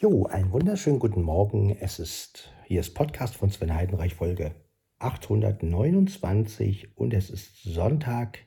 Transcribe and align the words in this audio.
Jo, 0.00 0.26
einen 0.26 0.52
wunderschönen 0.52 1.00
guten 1.00 1.22
Morgen. 1.22 1.76
Es 1.80 1.98
ist, 1.98 2.52
hier 2.66 2.78
ist 2.78 2.94
Podcast 2.94 3.34
von 3.34 3.50
Sven 3.50 3.74
Heidenreich, 3.74 4.14
Folge 4.14 4.54
829 5.00 6.96
und 6.96 7.12
es 7.12 7.30
ist 7.30 7.64
Sonntag. 7.64 8.38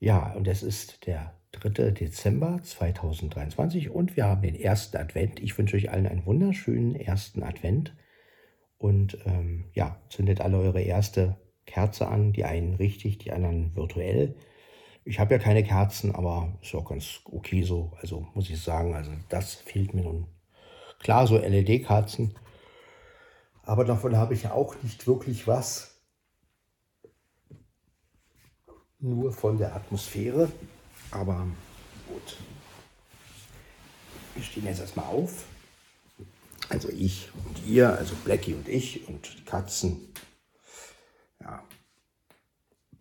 Ja, 0.00 0.32
und 0.32 0.48
es 0.48 0.64
ist 0.64 1.06
der 1.06 1.38
3. 1.52 1.92
Dezember 1.92 2.58
2023 2.60 3.90
und 3.90 4.16
wir 4.16 4.24
haben 4.24 4.42
den 4.42 4.56
ersten 4.56 4.96
Advent. 4.96 5.38
Ich 5.38 5.56
wünsche 5.56 5.76
euch 5.76 5.92
allen 5.92 6.08
einen 6.08 6.26
wunderschönen 6.26 6.96
ersten 6.96 7.44
Advent 7.44 7.94
und 8.78 9.18
ähm, 9.26 9.66
ja, 9.74 10.02
zündet 10.08 10.40
alle 10.40 10.58
eure 10.58 10.82
erste 10.82 11.36
Kerze 11.66 12.08
an, 12.08 12.32
die 12.32 12.44
einen 12.44 12.74
richtig, 12.74 13.18
die 13.18 13.30
anderen 13.30 13.76
virtuell. 13.76 14.34
Ich 15.08 15.20
habe 15.20 15.34
ja 15.34 15.38
keine 15.38 15.62
Kerzen, 15.62 16.12
aber 16.16 16.52
ist 16.60 16.74
auch 16.74 16.84
ganz 16.84 17.20
okay 17.26 17.62
so. 17.62 17.92
Also 18.02 18.26
muss 18.34 18.50
ich 18.50 18.60
sagen, 18.60 18.92
also 18.92 19.12
das 19.28 19.54
fehlt 19.54 19.94
mir 19.94 20.02
nun. 20.02 20.26
Klar, 20.98 21.28
so 21.28 21.38
LED-Kerzen. 21.38 22.34
Aber 23.62 23.84
davon 23.84 24.16
habe 24.16 24.34
ich 24.34 24.42
ja 24.42 24.50
auch 24.50 24.74
nicht 24.82 25.06
wirklich 25.06 25.46
was. 25.46 25.94
Nur 28.98 29.32
von 29.32 29.58
der 29.58 29.76
Atmosphäre. 29.76 30.50
Aber 31.12 31.46
gut. 32.08 32.36
Wir 34.34 34.42
stehen 34.42 34.64
jetzt 34.64 34.80
erstmal 34.80 35.06
auf. 35.06 35.44
Also 36.68 36.88
ich 36.88 37.30
und 37.46 37.64
ihr, 37.64 37.90
also 37.90 38.16
Blackie 38.24 38.54
und 38.54 38.68
ich 38.68 39.06
und 39.06 39.38
die 39.38 39.44
Katzen. 39.44 40.12
Ja, 41.40 41.62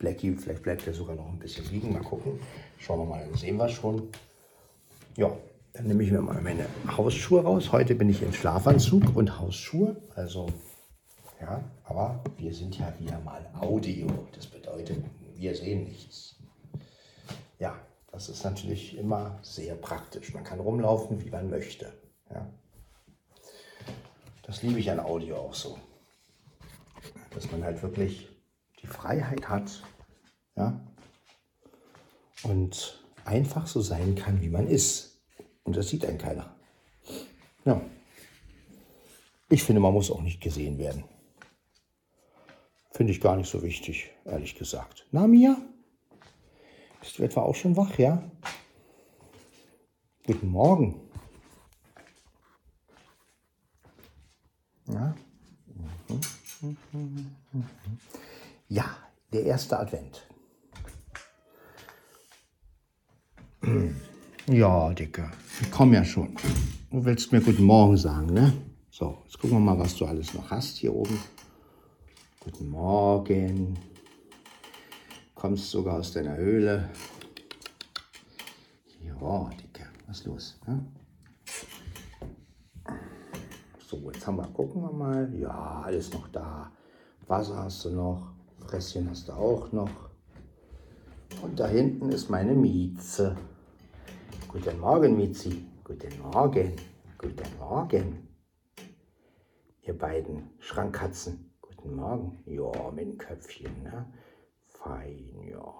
Blackie, 0.05 0.36
vielleicht 0.36 0.62
bleibt 0.62 0.86
er 0.86 0.94
sogar 0.94 1.16
noch 1.16 1.27
ein 1.27 1.40
bisschen 1.40 1.68
liegen. 1.72 1.91
Mal 1.91 2.04
gucken. 2.04 2.40
Schauen 2.77 3.00
wir 3.00 3.05
mal, 3.05 3.26
dann 3.26 3.34
sehen 3.34 3.58
wir 3.58 3.68
schon. 3.68 4.08
Ja, 5.18 5.36
dann 5.73 5.88
nehme 5.88 6.04
ich 6.04 6.12
mir 6.12 6.22
mal 6.22 6.40
meine 6.44 6.68
Hausschuhe 6.95 7.41
raus. 7.41 7.72
Heute 7.72 7.95
bin 7.95 8.09
ich 8.09 8.22
in 8.22 8.31
Schlafanzug 8.31 9.16
und 9.16 9.39
Hausschuhe. 9.39 9.95
Also, 10.14 10.45
ja, 11.42 11.64
aber 11.86 12.23
wir 12.38 12.53
sind 12.53 12.78
ja 12.78 12.94
wieder 13.00 13.20
mal 13.22 13.50
Audio. 13.59 14.06
Das 14.36 14.45
bedeutet, 14.45 15.03
wir 15.33 15.56
sehen 15.56 15.86
nichts. 15.86 16.36
Ja, 17.58 17.76
das 18.11 18.30
ist 18.30 18.44
natürlich 18.44 18.95
immer 19.00 19.39
sehr 19.42 19.73
praktisch. 19.73 20.36
Man 20.36 20.44
kann 20.44 20.59
rumlaufen, 20.59 21.26
wie 21.26 21.31
man 21.31 21.50
möchte. 21.50 21.92
Ja. 22.31 22.45
Das 24.44 24.61
liebe 24.61 24.80
ich 24.80 24.92
an 24.92 25.00
Audio 25.00 25.38
auch 25.38 25.56
so. 25.56 25.80
Dass 27.31 27.52
man 27.52 27.64
halt 27.64 27.81
wirklich 27.81 28.30
die 28.83 28.88
Freiheit 28.88 29.50
hat, 29.50 29.81
ja, 30.56 30.80
und 32.44 33.03
einfach 33.25 33.67
so 33.67 33.81
sein 33.81 34.16
kann, 34.16 34.42
wie 34.42 34.50
man 34.50 34.67
ist. 34.67 35.20
Und 35.64 35.75
das 35.75 35.89
sieht 35.89 36.06
einen 36.06 36.17
keiner. 36.17 36.56
Ja. 37.66 37.81
Ich 39.50 39.64
finde, 39.64 39.81
man 39.81 39.94
muss 39.94 40.11
auch 40.11 40.22
nicht 40.22 40.42
gesehen 40.42 40.78
werden. 40.78 41.03
Finde 42.92 43.11
ich 43.11 43.22
gar 43.22 43.36
nicht 43.36 43.50
so 43.50 43.61
wichtig, 43.61 44.11
ehrlich 44.26 44.56
gesagt. 44.56 45.06
Na, 45.11 45.28
Mia? 45.28 45.58
Bist 47.00 47.17
du 47.17 47.23
etwa 47.23 47.42
auch 47.42 47.56
schon 47.56 47.76
wach, 47.76 47.98
ja? 47.98 48.23
Guten 50.26 50.48
Morgen. 50.48 51.02
Ja. 54.88 55.16
Ja, 58.70 58.98
der 59.33 59.44
erste 59.44 59.78
Advent. 59.78 60.28
Ja, 64.48 64.94
Dicke, 64.94 65.31
ich 65.62 65.72
komme 65.72 65.95
ja 65.95 66.04
schon. 66.06 66.36
Du 66.92 67.04
willst 67.04 67.31
mir 67.31 67.42
guten 67.42 67.64
Morgen 67.64 67.98
sagen, 67.98 68.34
ne? 68.34 68.54
So, 68.92 69.17
jetzt 69.26 69.40
gucken 69.40 69.58
wir 69.58 69.59
mal, 69.59 69.80
was 69.80 69.95
du 69.95 70.06
alles 70.06 70.34
noch 70.34 70.50
hast 70.52 70.78
hier 70.78 70.94
oben. 70.94 71.20
Guten 72.40 72.70
Morgen. 72.70 73.77
Kommst 75.33 75.72
sogar 75.72 75.99
aus 75.99 76.14
deiner 76.14 76.38
Höhle. 76.38 76.89
Ja, 79.04 79.49
Dicke, 79.60 79.88
was 80.08 80.20
ist 80.20 80.26
los? 80.26 80.60
Ne? 80.67 80.86
So, 83.89 84.11
jetzt 84.11 84.26
haben 84.28 84.38
wir, 84.38 84.48
gucken 84.48 84.82
wir 84.83 84.92
mal. 84.92 85.33
Ja, 85.38 85.82
alles 85.86 86.14
noch 86.14 86.28
da. 86.30 86.72
Wasser 87.28 87.64
hast 87.64 87.83
du 87.86 87.89
noch. 87.89 88.32
Fresschen 88.67 89.10
hast 89.10 89.28
du 89.28 89.33
auch 89.33 89.72
noch. 89.72 89.89
Und 91.42 91.60
da 91.60 91.67
hinten 91.67 92.10
ist 92.10 92.30
meine 92.30 92.54
Mieze. 92.54 93.36
Guten 94.55 94.80
Morgen, 94.80 95.17
Mizi. 95.17 95.66
Guten 95.83 96.17
Morgen. 96.21 96.71
Guten 97.17 97.58
Morgen. 97.60 98.26
Ihr 99.82 99.98
beiden 99.98 100.49
Schrankkatzen. 100.60 101.52
Guten 101.60 101.93
Morgen. 101.93 102.39
Ja, 102.45 102.89
mit 102.92 103.05
dem 103.05 103.17
Köpfchen, 103.17 103.83
ne? 103.83 104.05
Fein, 104.64 105.42
ja. 105.45 105.73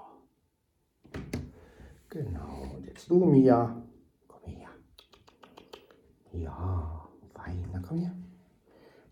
Genau. 2.09 2.74
Und 2.75 2.86
jetzt 2.86 3.09
du, 3.09 3.24
Mia. 3.24 3.81
Komm 4.28 4.44
her. 4.44 4.69
Ja, 6.34 7.07
fein. 7.34 7.69
Na 7.72 7.80
komm 7.80 8.00
her. 8.00 8.12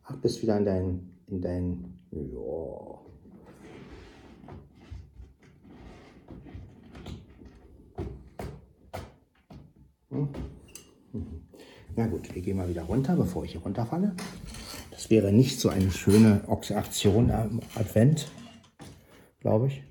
Ach, 0.03 0.17
bist 0.17 0.41
wieder 0.41 0.57
in 0.57 0.65
dein, 0.65 1.17
in 1.27 1.41
dein, 1.41 1.99
ja. 2.11 2.99
Na 11.95 12.07
gut, 12.07 12.33
wir 12.33 12.41
gehen 12.41 12.57
mal 12.57 12.69
wieder 12.69 12.83
runter, 12.83 13.15
bevor 13.15 13.45
ich 13.45 13.51
hier 13.51 13.61
runterfalle. 13.61 14.15
Das 14.91 15.09
wäre 15.09 15.31
nicht 15.31 15.59
so 15.59 15.69
eine 15.69 15.91
schöne 15.91 16.43
Aktion 16.47 17.31
am 17.31 17.61
Advent, 17.75 18.31
glaube 19.39 19.67
ich. 19.67 19.83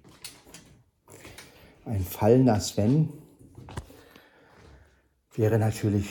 Ein 1.85 2.05
fallender 2.05 2.61
Sven 2.61 3.09
wäre 5.35 5.59
natürlich 5.59 6.09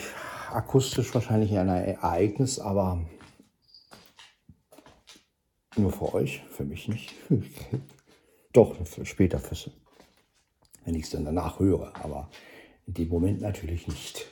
akustisch 0.50 1.14
wahrscheinlich 1.14 1.56
ein 1.56 1.68
Ereignis, 1.68 2.58
aber 2.58 3.06
nur 5.76 5.92
für 5.92 6.14
euch, 6.14 6.42
für 6.50 6.64
mich 6.64 6.88
nicht. 6.88 7.14
Doch, 8.52 8.76
für 8.86 9.06
später 9.06 9.38
Füsse. 9.38 9.72
Wenn 10.84 10.94
ich 10.94 11.04
es 11.04 11.10
dann 11.10 11.24
danach 11.24 11.58
höre, 11.58 11.92
aber 12.04 12.28
in 12.86 12.94
dem 12.94 13.08
Moment 13.08 13.40
natürlich 13.40 13.86
nicht. 13.86 14.26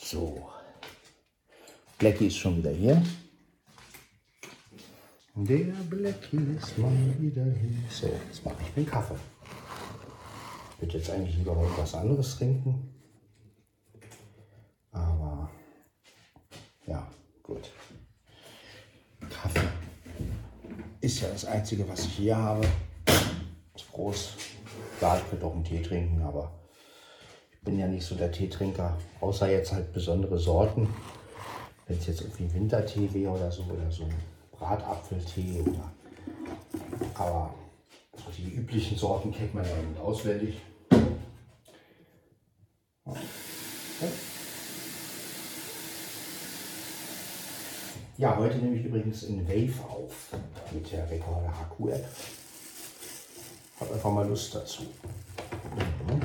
So. 0.00 0.48
Blackie 1.98 2.28
ist 2.28 2.36
schon 2.36 2.58
wieder 2.58 2.70
hier. 2.70 3.02
Der 5.34 5.72
Blackie 5.88 6.56
ist 6.56 6.78
mal 6.78 6.92
wieder 7.18 7.44
hier. 7.44 7.90
So, 7.90 8.06
jetzt 8.06 8.44
mache 8.44 8.56
ich 8.62 8.76
einen 8.76 8.86
Kaffee. 8.86 9.16
Ich 10.74 10.82
würde 10.82 10.98
jetzt 10.98 11.10
eigentlich 11.10 11.36
lieber 11.36 11.54
noch 11.54 11.78
was 11.78 11.94
anderes 11.94 12.36
trinken. 12.36 12.94
Aber 14.92 15.50
ja, 16.86 17.10
gut. 17.42 17.70
Kaffee 19.28 19.68
ist 21.00 21.20
ja 21.20 21.28
das 21.28 21.44
Einzige, 21.44 21.88
was 21.88 22.04
ich 22.04 22.12
hier 22.14 22.36
habe. 22.36 22.66
Prost. 23.98 24.36
Klar, 24.98 25.18
ich 25.18 25.30
könnte 25.30 25.46
auch 25.46 25.54
einen 25.54 25.62
Tee 25.62 25.80
trinken, 25.80 26.20
aber 26.22 26.50
ich 27.52 27.60
bin 27.60 27.78
ja 27.78 27.86
nicht 27.86 28.04
so 28.04 28.16
der 28.16 28.32
Teetrinker. 28.32 28.98
Außer 29.20 29.48
jetzt 29.48 29.72
halt 29.72 29.92
besondere 29.92 30.38
Sorten. 30.40 30.92
Wenn 31.86 31.98
es 31.98 32.08
jetzt 32.08 32.22
irgendwie 32.22 32.52
Wintertee 32.52 33.08
wäre 33.12 33.30
oder 33.30 33.50
so, 33.52 33.62
oder 33.62 33.88
so 33.92 34.02
ein 34.02 34.14
Bratapfeltee 34.50 35.62
oder. 35.62 35.92
Aber 37.14 37.54
so 38.16 38.24
die 38.36 38.54
üblichen 38.54 38.98
Sorten 38.98 39.32
kennt 39.32 39.54
man 39.54 39.64
ja 39.64 39.70
nicht 39.88 40.00
auswendig. 40.00 40.60
Ja, 48.16 48.36
heute 48.36 48.58
nehme 48.58 48.74
ich 48.74 48.84
übrigens 48.84 49.22
in 49.22 49.46
Wave 49.46 49.80
auf 49.88 50.32
mit 50.72 50.90
der 50.90 51.08
Recorder 51.08 51.52
HQ 51.52 51.94
Habe 53.80 53.94
einfach 53.94 54.10
mal 54.10 54.26
Lust 54.26 54.54
dazu. 54.54 54.82
Mhm. 56.06 56.20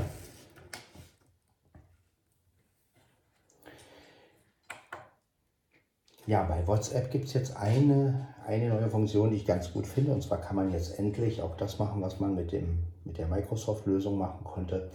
Ja, 6.26 6.44
bei 6.44 6.66
WhatsApp 6.66 7.12
gibt 7.12 7.26
es 7.26 7.34
jetzt 7.34 7.58
eine, 7.58 8.30
eine 8.48 8.70
neue 8.70 8.90
Funktion, 8.90 9.30
die 9.30 9.36
ich 9.36 9.46
ganz 9.46 9.74
gut 9.74 9.86
finde. 9.86 10.14
Und 10.14 10.24
zwar 10.24 10.40
kann 10.40 10.56
man 10.56 10.72
jetzt 10.72 10.98
endlich 10.98 11.42
auch 11.42 11.58
das 11.58 11.80
machen, 11.80 12.02
was 12.02 12.20
man 12.22 12.34
mit, 12.34 12.54
dem, 12.54 12.80
mit 13.04 13.18
der 13.18 13.28
Microsoft-Lösung 13.28 14.18
machen 14.18 14.44
konnte. 14.46 14.90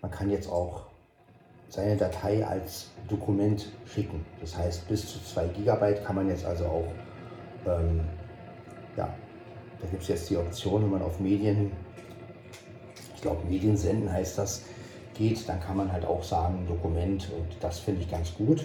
Man 0.00 0.10
kann 0.10 0.30
jetzt 0.30 0.50
auch 0.50 0.86
seine 1.68 1.96
Datei 1.96 2.44
als 2.44 2.90
Dokument 3.08 3.68
schicken. 3.86 4.26
Das 4.40 4.56
heißt, 4.56 4.88
bis 4.88 5.06
zu 5.12 5.20
2 5.20 5.48
GB 5.48 5.94
kann 6.04 6.16
man 6.16 6.28
jetzt 6.28 6.44
also 6.44 6.66
auch 6.66 6.92
ähm, 7.66 8.00
ja, 8.96 9.14
da 9.80 9.86
gibt 9.88 10.02
es 10.02 10.08
jetzt 10.08 10.30
die 10.30 10.36
Option, 10.36 10.82
wenn 10.82 10.90
man 10.90 11.02
auf 11.02 11.20
Medien, 11.20 11.72
ich 13.14 13.22
glaube 13.22 13.46
Medien 13.48 13.76
senden 13.76 14.12
heißt 14.12 14.38
das, 14.38 14.62
geht, 15.14 15.48
dann 15.48 15.60
kann 15.60 15.76
man 15.76 15.92
halt 15.92 16.04
auch 16.04 16.22
sagen 16.22 16.66
Dokument 16.68 17.28
und 17.36 17.56
das 17.60 17.80
finde 17.80 18.02
ich 18.02 18.10
ganz 18.10 18.34
gut. 18.34 18.64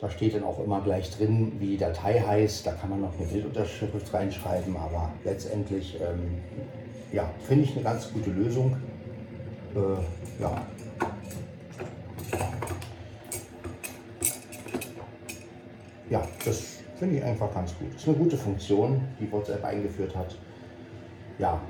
Da 0.00 0.10
steht 0.10 0.34
dann 0.34 0.42
auch 0.42 0.58
immer 0.58 0.80
gleich 0.80 1.16
drin, 1.16 1.52
wie 1.60 1.68
die 1.68 1.76
Datei 1.76 2.20
heißt. 2.20 2.66
Da 2.66 2.72
kann 2.72 2.90
man 2.90 3.00
noch 3.00 3.16
eine 3.16 3.26
Bildunterschrift 3.26 4.12
reinschreiben, 4.12 4.76
aber 4.76 5.10
letztendlich 5.24 5.96
ähm, 6.00 6.38
ja, 7.12 7.30
finde 7.46 7.64
ich 7.64 7.72
eine 7.74 7.84
ganz 7.84 8.12
gute 8.12 8.30
Lösung. 8.30 8.76
Äh, 9.76 10.42
ja. 10.42 10.66
ja, 16.10 16.28
das 16.44 16.71
finde 17.02 17.16
ich 17.16 17.24
einfach 17.24 17.52
ganz 17.52 17.76
gut. 17.76 17.92
Ist 17.96 18.06
eine 18.06 18.16
gute 18.16 18.36
Funktion, 18.36 19.00
die 19.18 19.30
WhatsApp 19.32 19.64
eingeführt 19.64 20.14
hat. 20.14 20.36
Ja, 21.36 21.60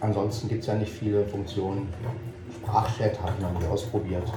Ansonsten 0.00 0.48
gibt 0.48 0.60
es 0.60 0.68
ja 0.68 0.74
nicht 0.74 0.92
viele 0.92 1.24
Funktionen. 1.24 1.92
Sprachchat 2.54 3.20
haben 3.20 3.34
wir 3.40 3.50
nicht 3.50 3.68
ausprobiert. 3.68 4.32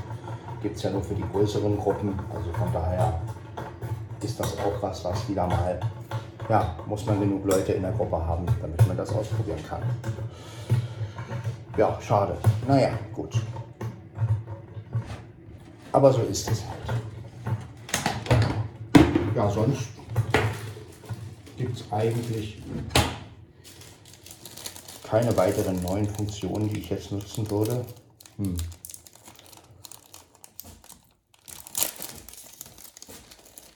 Gibt 0.64 0.76
es 0.76 0.82
ja 0.82 0.90
nur 0.90 1.04
für 1.04 1.14
die 1.14 1.24
größeren 1.32 1.78
Gruppen. 1.78 2.18
Also 2.34 2.52
von 2.54 2.74
daher 2.74 3.22
ist 4.24 4.40
das 4.40 4.58
auch 4.58 4.82
was, 4.82 5.06
was 5.06 5.30
wieder 5.30 5.46
mal, 5.46 5.80
ja, 6.50 6.76
muss 6.88 7.06
man 7.06 7.20
genug 7.20 7.46
Leute 7.46 7.74
in 7.74 7.84
der 7.84 7.92
Gruppe 7.92 8.26
haben, 8.26 8.48
damit 8.60 8.88
man 8.88 8.98
das 8.98 9.14
ausprobieren 9.14 9.60
kann. 9.70 9.84
Ja, 11.78 11.96
schade. 12.02 12.36
Naja, 12.68 12.90
gut. 13.14 13.40
Aber 15.92 16.12
so 16.12 16.22
ist 16.22 16.50
es 16.50 16.64
halt. 16.68 16.81
Ja, 19.34 19.50
sonst 19.50 19.88
gibt 21.58 21.78
es 21.78 21.92
eigentlich 21.92 22.62
keine 25.04 25.36
weiteren 25.38 25.82
neuen 25.82 26.10
Funktionen, 26.10 26.68
die 26.68 26.80
ich 26.80 26.90
jetzt 26.90 27.12
nutzen 27.12 27.50
würde. 27.50 27.86
Hm. 28.38 28.58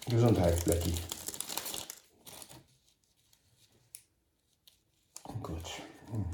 Gesundheit, 0.07 0.63
Blackie. 0.66 0.96
Gut. 5.42 5.63
Hm. 6.12 6.25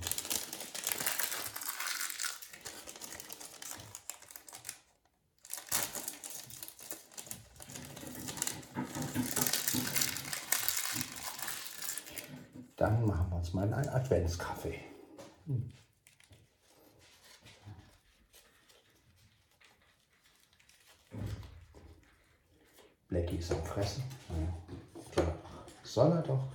Dann 12.81 13.05
machen 13.05 13.29
wir 13.29 13.35
uns 13.35 13.53
mal 13.53 13.71
einen 13.71 13.89
Adventskaffee. 13.89 14.79
Blackie 23.07 23.35
ist 23.35 23.51
am 23.51 23.63
Fressen. 23.63 24.03
Ja. 25.15 25.23
Soll 25.83 26.11
er 26.11 26.23
doch. 26.23 26.47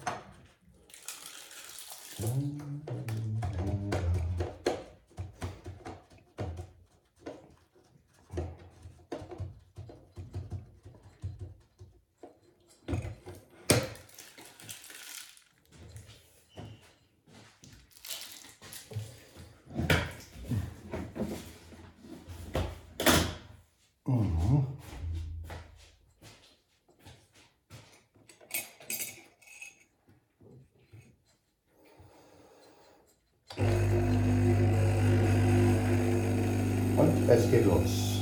Es 37.29 37.51
geht 37.51 37.67
los. 37.67 38.16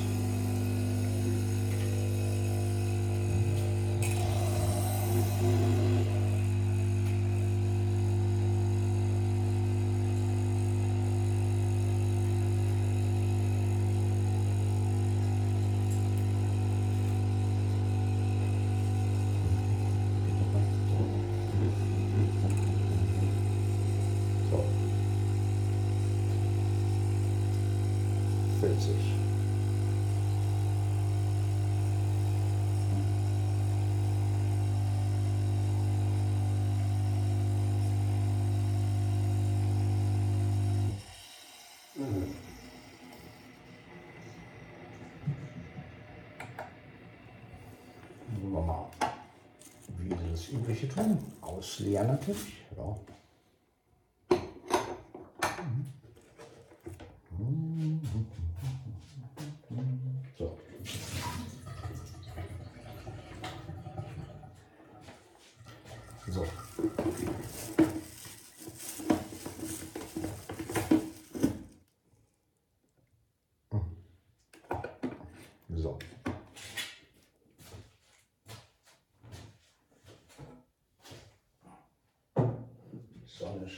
Übliche 50.55 50.89
tun. 50.89 51.19
Ausleeren 51.41 52.07
natürlich. 52.09 52.54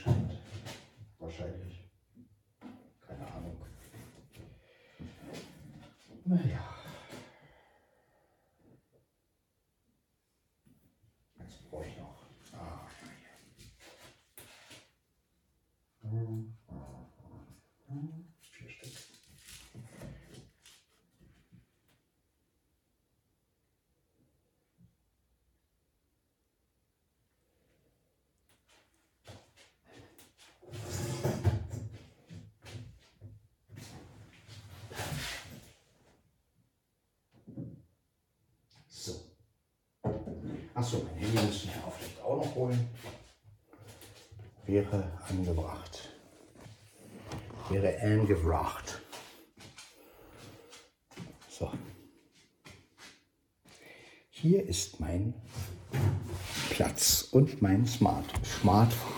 anos. 0.05 0.26
Achso, 40.77 41.01
mein 41.05 41.15
Handy 41.15 41.41
muss 41.41 41.63
ich 41.63 41.65
mir 41.65 41.91
vielleicht 41.97 42.21
auch 42.21 42.37
noch 42.37 42.53
holen. 42.53 42.87
Wäre 44.67 45.11
angebracht. 45.27 46.09
Wäre 47.71 47.99
angebracht. 47.99 49.01
So. 51.49 51.71
Hier 54.29 54.67
ist 54.67 54.99
mein 54.99 55.33
Platz 56.69 57.27
und 57.31 57.59
mein 57.59 57.87
Smart 57.87 58.31
Smartphone. 58.45 59.13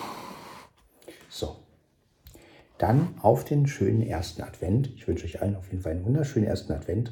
So. 1.29 1.57
Dann 2.77 3.19
auf 3.19 3.43
den 3.43 3.67
schönen 3.67 4.01
ersten 4.01 4.43
Advent. 4.43 4.93
Ich 4.95 5.09
wünsche 5.09 5.25
euch 5.25 5.41
allen 5.41 5.57
auf 5.57 5.69
jeden 5.69 5.83
Fall 5.83 5.91
einen 5.91 6.05
wunderschönen 6.05 6.47
ersten 6.47 6.71
Advent. 6.71 7.11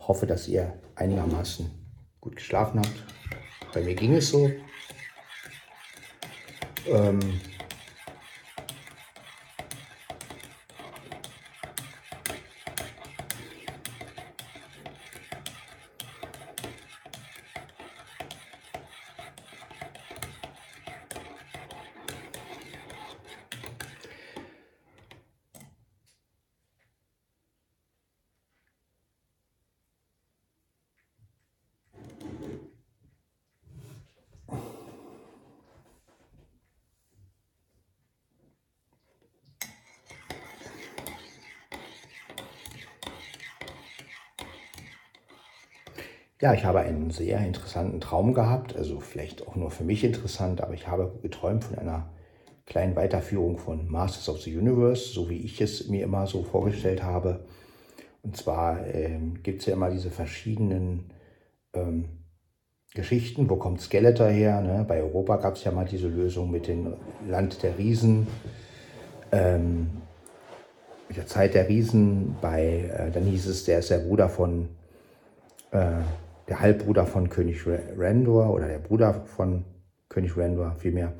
Hoffe, 0.00 0.26
dass 0.26 0.48
ihr 0.48 0.78
einigermaßen 0.96 1.70
gut 2.20 2.36
geschlafen 2.36 2.80
habt. 2.80 3.15
Bei 3.76 3.82
mir 3.82 3.94
ging 3.94 4.14
es 4.14 4.30
so. 4.30 4.50
Ähm 6.86 7.20
Ja, 46.38 46.52
ich 46.52 46.66
habe 46.66 46.80
einen 46.80 47.10
sehr 47.10 47.38
interessanten 47.38 47.98
Traum 47.98 48.34
gehabt, 48.34 48.76
also 48.76 49.00
vielleicht 49.00 49.48
auch 49.48 49.56
nur 49.56 49.70
für 49.70 49.84
mich 49.84 50.04
interessant, 50.04 50.60
aber 50.60 50.74
ich 50.74 50.86
habe 50.86 51.18
geträumt 51.22 51.64
von 51.64 51.78
einer 51.78 52.10
kleinen 52.66 52.94
Weiterführung 52.94 53.56
von 53.56 53.90
Masters 53.90 54.28
of 54.28 54.42
the 54.42 54.54
Universe, 54.54 55.14
so 55.14 55.30
wie 55.30 55.38
ich 55.38 55.62
es 55.62 55.88
mir 55.88 56.04
immer 56.04 56.26
so 56.26 56.42
vorgestellt 56.42 57.02
habe. 57.02 57.46
Und 58.22 58.36
zwar 58.36 58.86
ähm, 58.86 59.42
gibt 59.42 59.60
es 59.60 59.66
ja 59.66 59.72
immer 59.72 59.88
diese 59.88 60.10
verschiedenen 60.10 61.10
ähm, 61.72 62.26
Geschichten, 62.92 63.48
wo 63.48 63.56
kommt 63.56 63.80
Skeletor 63.80 64.28
her? 64.28 64.60
Ne? 64.60 64.84
Bei 64.86 65.00
Europa 65.00 65.36
gab 65.36 65.54
es 65.54 65.64
ja 65.64 65.72
mal 65.72 65.86
diese 65.86 66.08
Lösung 66.08 66.50
mit 66.50 66.66
dem 66.68 66.94
Land 67.26 67.62
der 67.62 67.78
Riesen, 67.78 68.26
ähm, 69.32 69.90
mit 71.08 71.16
der 71.16 71.26
Zeit 71.26 71.54
der 71.54 71.66
Riesen. 71.68 72.36
Bei, 72.42 72.90
äh, 72.94 73.10
dann 73.10 73.24
hieß 73.24 73.46
es, 73.46 73.64
der 73.64 73.78
ist 73.78 73.90
der 73.90 73.98
Bruder 73.98 74.28
von 74.28 74.68
äh, 75.70 76.00
der 76.48 76.60
Halbbruder 76.60 77.06
von 77.06 77.28
König 77.28 77.64
Randor 77.66 78.52
oder 78.52 78.68
der 78.68 78.78
Bruder 78.78 79.24
von 79.24 79.64
König 80.08 80.36
Randor 80.36 80.76
vielmehr. 80.78 81.12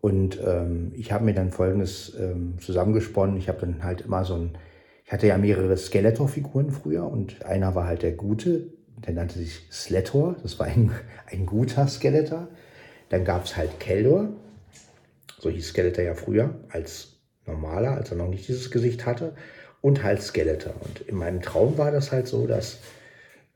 Und 0.00 0.40
ähm, 0.46 0.92
ich 0.94 1.12
habe 1.12 1.24
mir 1.24 1.34
dann 1.34 1.50
folgendes 1.50 2.14
ähm, 2.18 2.58
zusammengesponnen. 2.60 3.36
Ich 3.36 3.48
habe 3.48 3.60
dann 3.60 3.82
halt 3.82 4.02
immer 4.02 4.24
so 4.24 4.34
ein, 4.34 4.56
ich 5.04 5.12
hatte 5.12 5.26
ja 5.26 5.38
mehrere 5.38 5.76
Skeletor-Figuren 5.76 6.70
früher 6.70 7.06
und 7.06 7.44
einer 7.44 7.74
war 7.74 7.86
halt 7.86 8.02
der 8.02 8.12
Gute, 8.12 8.72
der 9.06 9.14
nannte 9.14 9.38
sich 9.38 9.66
Sletor, 9.70 10.36
das 10.42 10.58
war 10.58 10.66
ein, 10.66 10.92
ein 11.26 11.46
guter 11.46 11.88
Skeletor. 11.88 12.48
Dann 13.08 13.24
gab 13.24 13.44
es 13.44 13.56
halt 13.56 13.80
Keldor, 13.80 14.28
so 15.38 15.50
hieß 15.50 15.68
Skeletor 15.68 16.04
ja 16.04 16.14
früher, 16.14 16.54
als 16.68 17.16
normaler, 17.46 17.92
als 17.92 18.10
er 18.10 18.18
noch 18.18 18.28
nicht 18.28 18.46
dieses 18.46 18.70
Gesicht 18.70 19.06
hatte. 19.06 19.34
Und 19.80 20.02
halt 20.02 20.20
Skeletor. 20.22 20.74
Und 20.84 21.00
in 21.02 21.16
meinem 21.16 21.40
Traum 21.40 21.78
war 21.78 21.92
das 21.92 22.10
halt 22.10 22.26
so, 22.26 22.48
dass 22.48 22.78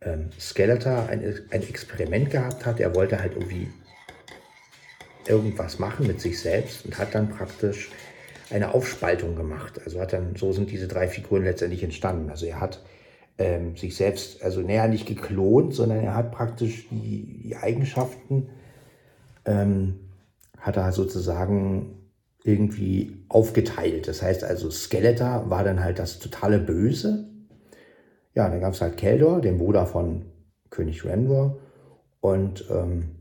ähm, 0.05 0.31
Skeletor 0.39 1.09
ein, 1.09 1.23
ein 1.51 1.63
Experiment 1.63 2.31
gehabt 2.31 2.67
hat. 2.67 2.81
Er 2.81 2.95
wollte 2.95 3.21
halt 3.21 3.35
irgendwie 3.35 3.69
irgendwas 5.27 5.79
machen 5.79 6.07
mit 6.07 6.21
sich 6.21 6.41
selbst 6.41 6.85
und 6.85 6.99
hat 6.99 7.15
dann 7.15 7.29
praktisch 7.29 7.91
eine 8.51 8.75
Aufspaltung 8.75 9.37
gemacht. 9.37 9.81
Also 9.85 10.01
hat 10.01 10.13
dann, 10.13 10.37
so 10.37 10.53
sind 10.53 10.71
diese 10.71 10.89
drei 10.89 11.09
Figuren 11.09 11.45
letztendlich 11.45 11.83
entstanden. 11.83 12.31
Also 12.31 12.47
er 12.47 12.61
hat 12.61 12.83
ähm, 13.39 13.77
sich 13.77 13.97
selbst, 13.97 14.43
also 14.43 14.61
näher 14.61 14.89
nicht 14.89 15.07
geklont, 15.07 15.75
sondern 15.75 16.05
er 16.05 16.15
hat 16.15 16.33
praktisch 16.33 16.89
die, 16.91 17.41
die 17.45 17.57
Eigenschaften, 17.57 18.51
ähm, 19.45 20.01
hat 20.59 20.77
er 20.77 20.93
sozusagen 20.93 21.99
irgendwie 22.45 23.25
aufgeteilt. 23.29 24.09
Das 24.09 24.23
heißt 24.23 24.45
also, 24.45 24.71
Skeletor 24.71 25.49
war 25.49 25.65
dann 25.65 25.83
halt 25.83 25.99
das 25.99 26.19
totale 26.19 26.59
Böse 26.59 27.32
ja, 28.35 28.49
dann 28.49 28.61
gab 28.61 28.73
es 28.75 28.81
halt 28.81 28.97
Keldor, 28.97 29.41
den 29.41 29.59
Bruder 29.59 29.87
von 29.87 30.27
König 30.71 31.05
Renvor. 31.05 31.59
Und 32.21 32.65
ähm, 32.71 33.17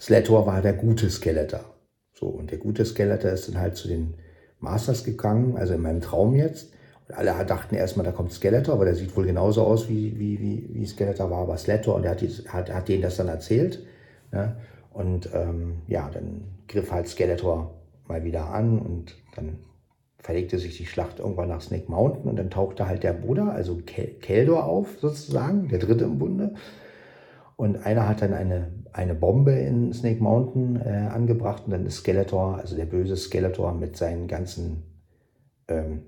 Sletor 0.00 0.46
war 0.46 0.62
der 0.62 0.74
gute 0.74 1.10
Skeletor. 1.10 1.64
So, 2.12 2.26
und 2.26 2.50
der 2.50 2.58
gute 2.58 2.84
Skeletor 2.84 3.30
ist 3.30 3.48
dann 3.48 3.58
halt 3.58 3.76
zu 3.76 3.88
den 3.88 4.14
Masters 4.60 5.04
gegangen, 5.04 5.56
also 5.56 5.74
in 5.74 5.80
meinem 5.80 6.00
Traum 6.00 6.34
jetzt. 6.34 6.72
Und 7.08 7.14
alle 7.14 7.32
dachten 7.46 7.74
erstmal, 7.74 8.04
da 8.04 8.12
kommt 8.12 8.32
Skeletor, 8.32 8.74
aber 8.74 8.84
der 8.84 8.94
sieht 8.94 9.16
wohl 9.16 9.24
genauso 9.24 9.62
aus, 9.62 9.88
wie, 9.88 10.18
wie, 10.18 10.40
wie, 10.40 10.68
wie 10.72 10.86
Skeletor 10.86 11.30
war, 11.30 11.42
aber 11.42 11.56
Sletor. 11.56 11.94
Und 11.94 12.04
er 12.04 12.10
hat, 12.10 12.22
hat, 12.48 12.74
hat 12.74 12.88
denen 12.88 13.02
das 13.02 13.16
dann 13.16 13.28
erzählt. 13.28 13.84
Ne? 14.32 14.56
Und 14.92 15.30
ähm, 15.32 15.82
ja, 15.86 16.10
dann 16.12 16.42
griff 16.66 16.90
halt 16.90 17.08
Skeletor 17.08 17.74
mal 18.06 18.24
wieder 18.24 18.46
an 18.50 18.78
und 18.78 19.14
dann 19.36 19.58
verlegte 20.18 20.58
sich 20.58 20.76
die 20.76 20.86
Schlacht 20.86 21.20
irgendwann 21.20 21.48
nach 21.48 21.60
Snake 21.60 21.90
Mountain 21.90 22.28
und 22.28 22.36
dann 22.36 22.50
tauchte 22.50 22.88
halt 22.88 23.02
der 23.02 23.12
Bruder, 23.12 23.52
also 23.52 23.76
Keldor 23.76 24.64
auf 24.64 24.98
sozusagen, 25.00 25.68
der 25.68 25.78
dritte 25.78 26.04
im 26.04 26.18
Bunde. 26.18 26.54
Und 27.56 27.84
einer 27.84 28.08
hat 28.08 28.22
dann 28.22 28.34
eine, 28.34 28.72
eine 28.92 29.14
Bombe 29.14 29.52
in 29.52 29.92
Snake 29.92 30.22
Mountain 30.22 30.80
äh, 30.80 31.08
angebracht 31.12 31.64
und 31.66 31.72
dann 31.72 31.86
ist 31.86 31.96
Skeletor, 31.96 32.58
also 32.58 32.76
der 32.76 32.86
böse 32.86 33.16
Skeletor 33.16 33.74
mit 33.74 33.96
seinen 33.96 34.28
ganzen 34.28 34.84
ähm, 35.68 36.02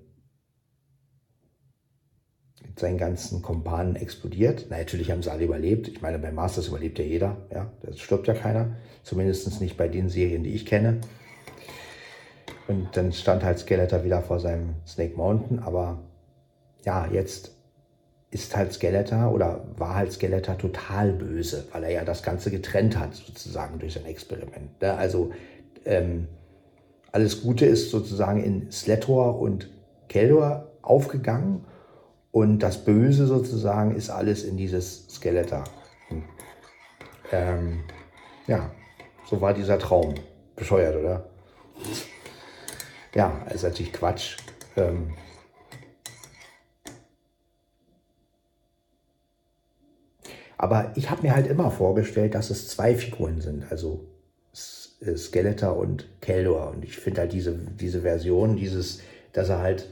mit 2.64 2.78
seinen 2.78 2.98
ganzen 2.98 3.42
Kompanen 3.42 3.96
explodiert. 3.96 4.66
Na, 4.70 4.78
natürlich 4.78 5.10
haben 5.10 5.22
sie 5.22 5.30
alle 5.30 5.44
überlebt. 5.44 5.88
Ich 5.88 6.02
meine, 6.02 6.18
bei 6.18 6.30
Masters 6.30 6.68
überlebt 6.68 6.98
ja 6.98 7.04
jeder. 7.04 7.36
Ja, 7.52 7.72
da 7.82 7.92
stirbt 7.94 8.28
ja 8.28 8.34
keiner. 8.34 8.76
Zumindest 9.02 9.60
nicht 9.60 9.76
bei 9.76 9.88
den 9.88 10.08
Serien, 10.08 10.44
die 10.44 10.54
ich 10.54 10.66
kenne. 10.66 11.00
Und 12.68 12.96
dann 12.96 13.12
stand 13.12 13.44
halt 13.44 13.58
Skeletor 13.58 14.04
wieder 14.04 14.22
vor 14.22 14.38
seinem 14.38 14.74
Snake 14.86 15.16
Mountain. 15.16 15.60
Aber 15.60 15.98
ja, 16.84 17.06
jetzt 17.06 17.52
ist 18.30 18.56
halt 18.56 18.72
Skeletor 18.72 19.32
oder 19.32 19.64
war 19.76 19.96
halt 19.96 20.12
Skeletor 20.12 20.56
total 20.56 21.12
böse, 21.12 21.66
weil 21.72 21.84
er 21.84 21.90
ja 21.90 22.04
das 22.04 22.22
Ganze 22.22 22.50
getrennt 22.50 22.98
hat, 22.98 23.14
sozusagen 23.14 23.78
durch 23.78 23.94
sein 23.94 24.06
Experiment. 24.06 24.80
Ne? 24.80 24.94
Also 24.94 25.32
ähm, 25.84 26.28
alles 27.12 27.42
Gute 27.42 27.66
ist 27.66 27.90
sozusagen 27.90 28.42
in 28.42 28.70
Sletor 28.70 29.40
und 29.40 29.68
Keldor 30.08 30.70
aufgegangen 30.82 31.64
und 32.30 32.60
das 32.60 32.84
Böse 32.84 33.26
sozusagen 33.26 33.96
ist 33.96 34.10
alles 34.10 34.44
in 34.44 34.56
dieses 34.56 35.08
Skeletor. 35.08 35.64
Hm. 36.08 36.22
Ähm, 37.32 37.80
ja, 38.46 38.70
so 39.28 39.40
war 39.40 39.54
dieser 39.54 39.78
Traum. 39.78 40.14
Bescheuert, 40.56 40.96
oder? 40.96 41.24
Ja, 43.14 43.44
ist 43.52 43.64
natürlich 43.64 43.92
Quatsch. 43.92 44.36
Ähm, 44.76 45.14
aber 50.56 50.92
ich 50.94 51.10
habe 51.10 51.22
mir 51.22 51.34
halt 51.34 51.46
immer 51.46 51.70
vorgestellt, 51.70 52.34
dass 52.34 52.50
es 52.50 52.68
zwei 52.68 52.94
Figuren 52.94 53.40
sind, 53.40 53.70
also 53.70 54.06
äh, 55.00 55.16
Skeletor 55.16 55.76
und 55.76 56.06
Keldor. 56.20 56.70
Und 56.70 56.84
ich 56.84 56.96
finde 56.96 57.22
halt 57.22 57.32
diese, 57.32 57.54
diese 57.54 58.02
Version, 58.02 58.56
dieses, 58.56 59.00
dass 59.32 59.48
er 59.48 59.58
halt 59.58 59.88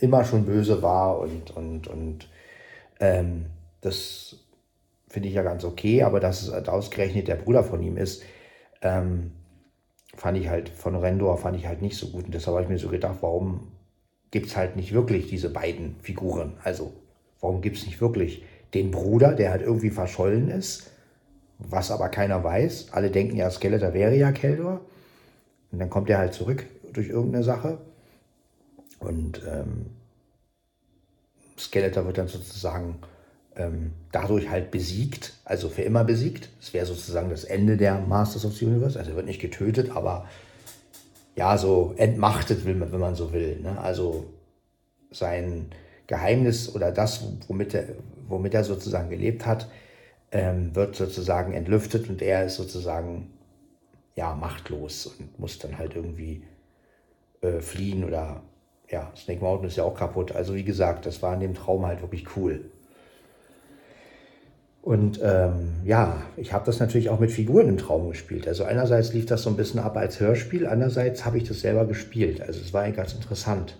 immer 0.00 0.24
schon 0.24 0.46
böse 0.46 0.82
war 0.82 1.18
und, 1.18 1.50
und, 1.56 1.88
und 1.88 2.28
ähm, 3.00 3.46
das 3.80 4.36
finde 5.08 5.28
ich 5.28 5.34
ja 5.34 5.42
ganz 5.42 5.64
okay, 5.64 6.02
aber 6.02 6.20
dass 6.20 6.42
es 6.42 6.52
halt 6.52 6.68
ausgerechnet 6.68 7.28
der 7.28 7.36
Bruder 7.36 7.64
von 7.64 7.82
ihm 7.82 7.96
ist, 7.96 8.22
ähm, 8.82 9.32
fand 10.16 10.38
ich 10.38 10.48
halt 10.48 10.68
von 10.68 10.96
Rendor 10.96 11.38
fand 11.38 11.56
ich 11.56 11.66
halt 11.66 11.82
nicht 11.82 11.96
so 11.96 12.08
gut. 12.08 12.26
Und 12.26 12.34
deshalb 12.34 12.54
habe 12.54 12.64
ich 12.64 12.70
mir 12.70 12.78
so 12.78 12.88
gedacht, 12.88 13.18
warum 13.20 13.68
gibt 14.30 14.46
es 14.46 14.56
halt 14.56 14.76
nicht 14.76 14.92
wirklich 14.92 15.28
diese 15.28 15.50
beiden 15.50 15.96
Figuren? 16.00 16.54
Also, 16.62 16.92
warum 17.40 17.60
gibt 17.60 17.76
es 17.76 17.86
nicht 17.86 18.00
wirklich 18.00 18.44
den 18.74 18.90
Bruder, 18.90 19.34
der 19.34 19.50
halt 19.50 19.62
irgendwie 19.62 19.90
verschollen 19.90 20.50
ist, 20.50 20.90
was 21.58 21.90
aber 21.90 22.08
keiner 22.08 22.42
weiß? 22.42 22.92
Alle 22.92 23.10
denken 23.10 23.36
ja, 23.36 23.50
Skeletor 23.50 23.92
wäre 23.94 24.16
ja 24.16 24.32
Keldor. 24.32 24.80
Und 25.72 25.78
dann 25.78 25.90
kommt 25.90 26.10
er 26.10 26.18
halt 26.18 26.34
zurück 26.34 26.64
durch 26.92 27.08
irgendeine 27.08 27.44
Sache. 27.44 27.78
Und 28.98 29.42
ähm, 29.48 29.86
Skeletor 31.58 32.06
wird 32.06 32.18
dann 32.18 32.28
sozusagen 32.28 32.96
ähm, 33.60 33.92
dadurch 34.10 34.48
halt 34.48 34.70
besiegt, 34.70 35.34
also 35.44 35.68
für 35.68 35.82
immer 35.82 36.04
besiegt. 36.04 36.48
Das 36.58 36.72
wäre 36.72 36.86
sozusagen 36.86 37.30
das 37.30 37.44
Ende 37.44 37.76
der 37.76 37.98
Masters 38.00 38.44
of 38.44 38.54
the 38.54 38.64
Universe. 38.64 38.98
Also 38.98 39.10
er 39.10 39.16
wird 39.16 39.26
nicht 39.26 39.40
getötet, 39.40 39.94
aber 39.94 40.26
ja, 41.36 41.56
so 41.58 41.94
entmachtet, 41.96 42.64
will 42.64 42.74
man, 42.74 42.90
wenn 42.92 43.00
man 43.00 43.14
so 43.14 43.32
will. 43.32 43.60
Ne? 43.60 43.78
Also 43.78 44.26
sein 45.10 45.66
Geheimnis 46.06 46.74
oder 46.74 46.90
das, 46.90 47.22
womit 47.48 47.74
er, 47.74 47.84
womit 48.26 48.54
er 48.54 48.64
sozusagen 48.64 49.10
gelebt 49.10 49.46
hat, 49.46 49.68
ähm, 50.32 50.74
wird 50.74 50.96
sozusagen 50.96 51.52
entlüftet 51.52 52.08
und 52.08 52.22
er 52.22 52.46
ist 52.46 52.56
sozusagen 52.56 53.30
ja 54.14 54.34
machtlos 54.34 55.06
und 55.06 55.38
muss 55.38 55.58
dann 55.58 55.78
halt 55.78 55.96
irgendwie 55.96 56.44
äh, 57.42 57.60
fliehen 57.60 58.04
oder 58.04 58.42
ja, 58.88 59.12
Snake 59.16 59.40
Mountain 59.40 59.68
ist 59.68 59.76
ja 59.76 59.84
auch 59.84 59.96
kaputt. 59.96 60.32
Also 60.32 60.54
wie 60.54 60.64
gesagt, 60.64 61.06
das 61.06 61.22
war 61.22 61.34
in 61.34 61.40
dem 61.40 61.54
Traum 61.54 61.86
halt 61.86 62.00
wirklich 62.00 62.36
cool. 62.36 62.70
Und 64.82 65.20
ähm, 65.22 65.72
ja, 65.84 66.22
ich 66.36 66.52
habe 66.52 66.64
das 66.64 66.80
natürlich 66.80 67.10
auch 67.10 67.20
mit 67.20 67.30
Figuren 67.30 67.68
im 67.68 67.76
Traum 67.76 68.08
gespielt. 68.08 68.48
Also 68.48 68.64
einerseits 68.64 69.12
lief 69.12 69.26
das 69.26 69.42
so 69.42 69.50
ein 69.50 69.56
bisschen 69.56 69.80
ab 69.80 69.96
als 69.96 70.20
Hörspiel, 70.20 70.66
andererseits 70.66 71.24
habe 71.26 71.36
ich 71.36 71.44
das 71.44 71.60
selber 71.60 71.84
gespielt. 71.84 72.40
Also 72.40 72.60
es 72.60 72.72
war 72.72 72.90
ganz 72.90 73.12
interessant. 73.12 73.76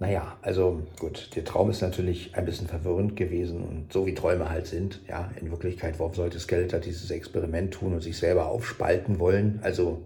Naja, 0.00 0.37
also 0.48 0.82
gut, 0.98 1.28
der 1.36 1.44
Traum 1.44 1.68
ist 1.68 1.82
natürlich 1.82 2.34
ein 2.34 2.46
bisschen 2.46 2.68
verwirrend 2.68 3.16
gewesen 3.16 3.62
und 3.62 3.92
so 3.92 4.06
wie 4.06 4.14
Träume 4.14 4.48
halt 4.48 4.66
sind. 4.66 5.00
Ja, 5.06 5.30
in 5.38 5.50
Wirklichkeit, 5.50 5.98
warum 5.98 6.14
sollte 6.14 6.40
Skeletor 6.40 6.80
dieses 6.80 7.10
Experiment 7.10 7.74
tun 7.74 7.92
und 7.92 8.00
sich 8.00 8.16
selber 8.16 8.46
aufspalten 8.46 9.18
wollen? 9.18 9.60
Also 9.62 10.00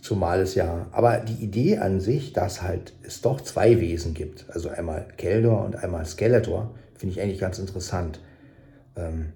Zumal 0.00 0.40
es 0.40 0.54
ja, 0.54 0.86
aber 0.92 1.18
die 1.18 1.44
Idee 1.44 1.78
an 1.78 2.00
sich, 2.00 2.32
dass 2.32 2.62
halt 2.62 2.92
es 3.02 3.20
doch 3.20 3.40
zwei 3.40 3.80
Wesen 3.80 4.14
gibt, 4.14 4.46
also 4.48 4.68
einmal 4.68 5.08
Keldor 5.16 5.64
und 5.64 5.76
einmal 5.76 6.06
Skeletor, 6.06 6.74
finde 6.94 7.14
ich 7.14 7.20
eigentlich 7.20 7.40
ganz 7.40 7.58
interessant. 7.58 8.20
Ähm, 8.96 9.32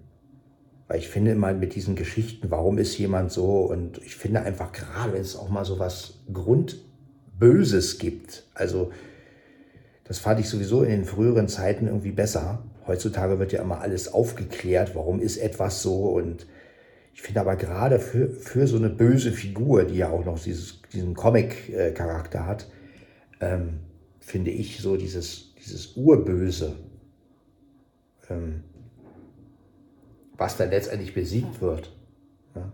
weil 0.89 0.99
ich 0.99 1.09
finde 1.09 1.33
immer 1.33 1.53
mit 1.53 1.75
diesen 1.75 1.97
Geschichten, 1.97 2.51
warum 2.51 2.79
ist 2.79 2.97
jemand 2.97 3.33
so? 3.33 3.62
Und 3.62 3.99
ich 4.05 4.15
finde 4.15 4.43
einfach 4.43 4.73
gerade, 4.73 5.15
wenn 5.15 5.21
es 5.21 5.37
auch 5.37 5.49
mal 5.49 5.65
so 5.65 5.79
was 5.79 6.21
Grundböses 6.33 7.99
gibt, 7.99 8.45
also 8.55 8.93
das 10.04 10.18
fand 10.18 10.40
ich 10.40 10.49
sowieso 10.49 10.82
in 10.82 10.90
den 10.90 11.04
früheren 11.04 11.49
Zeiten 11.49 11.87
irgendwie 11.87 12.12
besser. 12.12 12.64
Heutzutage 12.87 13.38
wird 13.38 13.52
ja 13.52 13.62
immer 13.62 13.80
alles 13.80 14.12
aufgeklärt, 14.12 14.94
warum 14.94 15.21
ist 15.21 15.37
etwas 15.37 15.82
so 15.82 16.06
und 16.11 16.47
ich 17.14 17.23
finde 17.23 17.40
aber 17.40 17.56
gerade 17.56 18.00
für, 18.00 18.28
für 18.30 18.66
so 18.66 18.76
eine 18.76 18.88
böse 18.88 19.32
Figur, 19.32 19.85
die 19.85 19.97
ja 19.97 20.09
auch 20.11 20.25
noch 20.25 20.42
dieses, 20.42 20.80
diesen 20.92 21.14
Comic-Charakter 21.14 22.47
hat, 22.47 22.68
ähm, 23.40 23.80
finde 24.21 24.50
ich 24.50 24.80
so 24.80 24.97
dieses, 24.97 25.54
dieses 25.56 25.97
Urböse, 25.97 26.76
ähm, 28.30 28.64
was 30.37 30.56
dann 30.56 30.71
letztendlich 30.71 31.12
besiegt 31.12 31.61
wird. 31.61 31.94
Ne? 32.54 32.73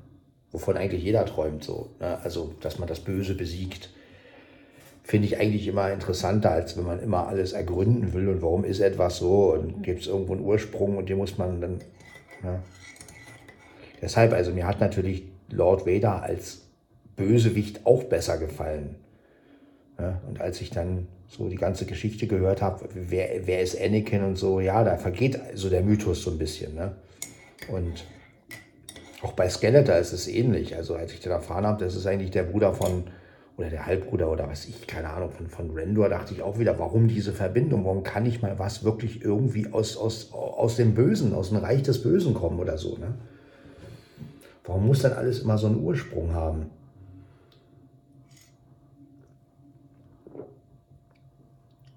Wovon 0.52 0.76
eigentlich 0.76 1.02
jeder 1.02 1.26
träumt 1.26 1.64
so. 1.64 1.90
Ne? 1.98 2.18
Also, 2.22 2.54
dass 2.60 2.78
man 2.78 2.88
das 2.88 3.00
Böse 3.00 3.34
besiegt. 3.34 3.90
Finde 5.08 5.26
ich 5.26 5.40
eigentlich 5.40 5.66
immer 5.66 5.90
interessanter, 5.90 6.50
als 6.50 6.76
wenn 6.76 6.84
man 6.84 7.00
immer 7.00 7.28
alles 7.28 7.54
ergründen 7.54 8.12
will 8.12 8.28
und 8.28 8.42
warum 8.42 8.62
ist 8.62 8.80
etwas 8.80 9.16
so 9.16 9.54
und 9.54 9.82
gibt 9.82 10.02
es 10.02 10.06
irgendwo 10.06 10.34
einen 10.34 10.44
Ursprung 10.44 10.98
und 10.98 11.08
den 11.08 11.16
muss 11.16 11.38
man 11.38 11.62
dann. 11.62 11.78
Ne? 12.42 12.62
Deshalb, 14.02 14.34
also 14.34 14.52
mir 14.52 14.66
hat 14.66 14.80
natürlich 14.80 15.24
Lord 15.50 15.86
Vader 15.86 16.22
als 16.22 16.60
Bösewicht 17.16 17.86
auch 17.86 18.04
besser 18.04 18.36
gefallen. 18.36 18.96
Ja, 19.98 20.20
und 20.28 20.42
als 20.42 20.60
ich 20.60 20.68
dann 20.68 21.08
so 21.26 21.48
die 21.48 21.56
ganze 21.56 21.86
Geschichte 21.86 22.26
gehört 22.26 22.60
habe, 22.60 22.86
wer, 22.92 23.46
wer 23.46 23.62
ist 23.62 23.80
Anakin 23.80 24.22
und 24.22 24.36
so, 24.36 24.60
ja, 24.60 24.84
da 24.84 24.98
vergeht 24.98 25.40
so 25.54 25.70
der 25.70 25.80
Mythos 25.80 26.22
so 26.22 26.32
ein 26.32 26.38
bisschen. 26.38 26.74
Ne? 26.74 26.94
Und 27.72 28.04
auch 29.22 29.32
bei 29.32 29.48
Skeletor 29.48 29.96
ist 29.96 30.12
es 30.12 30.28
ähnlich. 30.28 30.76
Also 30.76 30.96
als 30.96 31.14
ich 31.14 31.20
dann 31.20 31.32
erfahren 31.32 31.66
habe, 31.66 31.82
das 31.82 31.94
ist 31.94 32.06
eigentlich 32.06 32.30
der 32.30 32.42
Bruder 32.42 32.74
von, 32.74 33.04
oder 33.58 33.70
der 33.70 33.86
Halbbruder 33.86 34.30
oder 34.30 34.48
was 34.48 34.66
ich, 34.66 34.86
keine 34.86 35.10
Ahnung, 35.10 35.32
von, 35.32 35.48
von 35.48 35.70
Rendor, 35.72 36.08
dachte 36.08 36.32
ich 36.32 36.42
auch 36.42 36.60
wieder, 36.60 36.78
warum 36.78 37.08
diese 37.08 37.32
Verbindung? 37.32 37.84
Warum 37.84 38.04
kann 38.04 38.24
ich 38.24 38.40
mal 38.40 38.56
was 38.60 38.84
wirklich 38.84 39.22
irgendwie 39.22 39.72
aus, 39.72 39.96
aus, 39.96 40.32
aus 40.32 40.76
dem 40.76 40.94
Bösen, 40.94 41.34
aus 41.34 41.48
dem 41.48 41.58
Reich 41.58 41.82
des 41.82 42.00
Bösen 42.00 42.34
kommen 42.34 42.60
oder 42.60 42.78
so? 42.78 42.96
Ne? 42.98 43.14
Warum 44.64 44.86
muss 44.86 45.02
dann 45.02 45.12
alles 45.12 45.40
immer 45.40 45.58
so 45.58 45.66
einen 45.66 45.82
Ursprung 45.82 46.34
haben? 46.34 46.66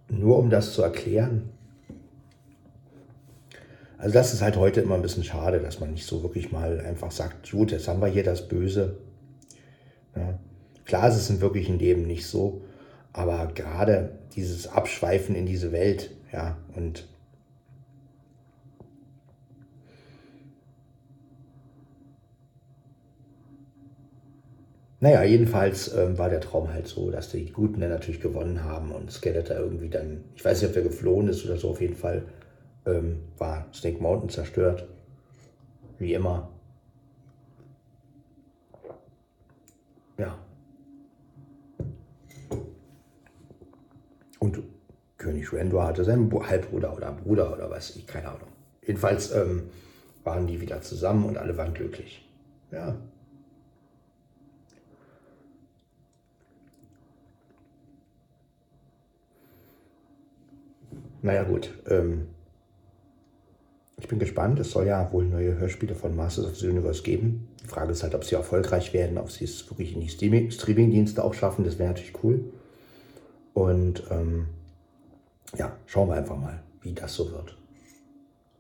Nur 0.10 0.40
um 0.40 0.50
das 0.50 0.74
zu 0.74 0.82
erklären. 0.82 1.50
Also 4.00 4.14
das 4.14 4.34
ist 4.34 4.42
halt 4.42 4.58
heute 4.58 4.82
immer 4.82 4.96
ein 4.96 5.04
bisschen 5.04 5.24
schade, 5.24 5.60
dass 5.60 5.80
man 5.80 5.92
nicht 5.92 6.08
so 6.08 6.24
wirklich 6.24 6.52
mal 6.52 6.80
einfach 6.80 7.12
sagt, 7.12 7.52
gut, 7.52 7.70
jetzt 7.72 7.88
haben 7.88 8.02
wir 8.02 8.08
hier 8.08 8.24
das 8.24 8.48
Böse. 8.48 8.98
Klar 10.92 11.08
ist 11.08 11.16
es 11.16 11.30
im 11.30 11.40
wirklichen 11.40 11.80
Leben 11.80 12.06
nicht 12.06 12.28
so, 12.28 12.64
aber 13.14 13.48
gerade 13.56 14.20
dieses 14.36 14.68
Abschweifen 14.68 15.36
in 15.36 15.46
diese 15.46 15.72
Welt, 15.72 16.12
ja, 16.34 16.58
und 16.76 17.08
Naja, 25.00 25.24
jedenfalls 25.24 25.96
ähm, 25.96 26.18
war 26.18 26.30
der 26.30 26.42
Traum 26.42 26.74
halt 26.74 26.88
so, 26.88 27.10
dass 27.10 27.32
die 27.32 27.46
Guten 27.46 27.80
dann 27.80 27.90
natürlich 27.90 28.20
gewonnen 28.20 28.66
haben 28.66 28.92
und 28.92 29.10
Skeletor 29.14 29.56
irgendwie 29.56 29.88
dann, 29.88 30.26
ich 30.36 30.44
weiß 30.44 30.60
nicht, 30.60 30.68
ob 30.68 30.74
der 30.74 30.84
geflohen 30.84 31.30
ist 31.30 31.46
oder 31.46 31.56
so, 31.56 31.70
auf 31.70 31.80
jeden 31.80 31.96
Fall 31.96 32.24
ähm, 32.86 33.20
war 33.38 33.66
Snake 33.74 34.04
Mountain 34.04 34.30
zerstört. 34.30 34.90
Wie 36.00 36.14
immer. 36.14 36.50
Ja. 40.18 40.38
Und 44.42 44.60
König 45.22 45.54
Rendor 45.54 45.86
hatte 45.86 46.04
seinen 46.04 46.32
Halbbruder 46.32 46.96
oder 46.96 47.12
Bruder 47.12 47.54
oder 47.54 47.70
was, 47.70 47.96
ich 47.96 48.08
keine 48.08 48.28
Ahnung. 48.30 48.50
Jedenfalls 48.86 49.32
ähm, 49.32 49.64
waren 50.24 50.48
die 50.48 50.60
wieder 50.60 50.82
zusammen 50.82 51.26
und 51.26 51.38
alle 51.38 51.56
waren 51.58 51.74
glücklich. 51.74 52.28
Ja, 52.72 52.98
Naja 61.24 61.44
gut, 61.44 61.72
ähm, 61.88 62.28
ich 63.98 64.08
bin 64.08 64.18
gespannt. 64.18 64.60
Es 64.60 64.72
soll 64.72 64.88
ja 64.88 65.12
wohl 65.12 65.26
neue 65.26 65.56
Hörspiele 65.58 65.94
von 65.94 66.16
Masters 66.16 66.46
of 66.46 66.56
the 66.56 66.68
Universe 66.68 67.04
geben. 67.04 67.48
Die 67.64 67.68
Frage 67.68 67.92
ist 67.92 68.02
halt, 68.02 68.16
ob 68.16 68.24
sie 68.24 68.36
erfolgreich 68.36 68.94
werden, 68.94 69.20
ob 69.20 69.32
sie 69.32 69.46
es 69.46 69.70
wirklich 69.70 69.94
in 69.94 70.02
die 70.02 70.10
Streaming-Dienste 70.10 71.24
auch 71.24 71.36
schaffen. 71.36 71.64
Das 71.64 71.78
wäre 71.78 71.90
natürlich 71.90 72.24
cool. 72.24 72.46
Und 73.54 74.04
ähm, 74.10 74.48
ja, 75.58 75.76
schauen 75.86 76.10
wir 76.10 76.16
einfach 76.16 76.38
mal, 76.38 76.62
wie 76.82 76.94
das 76.94 77.14
so 77.14 77.32
wird. 77.32 77.58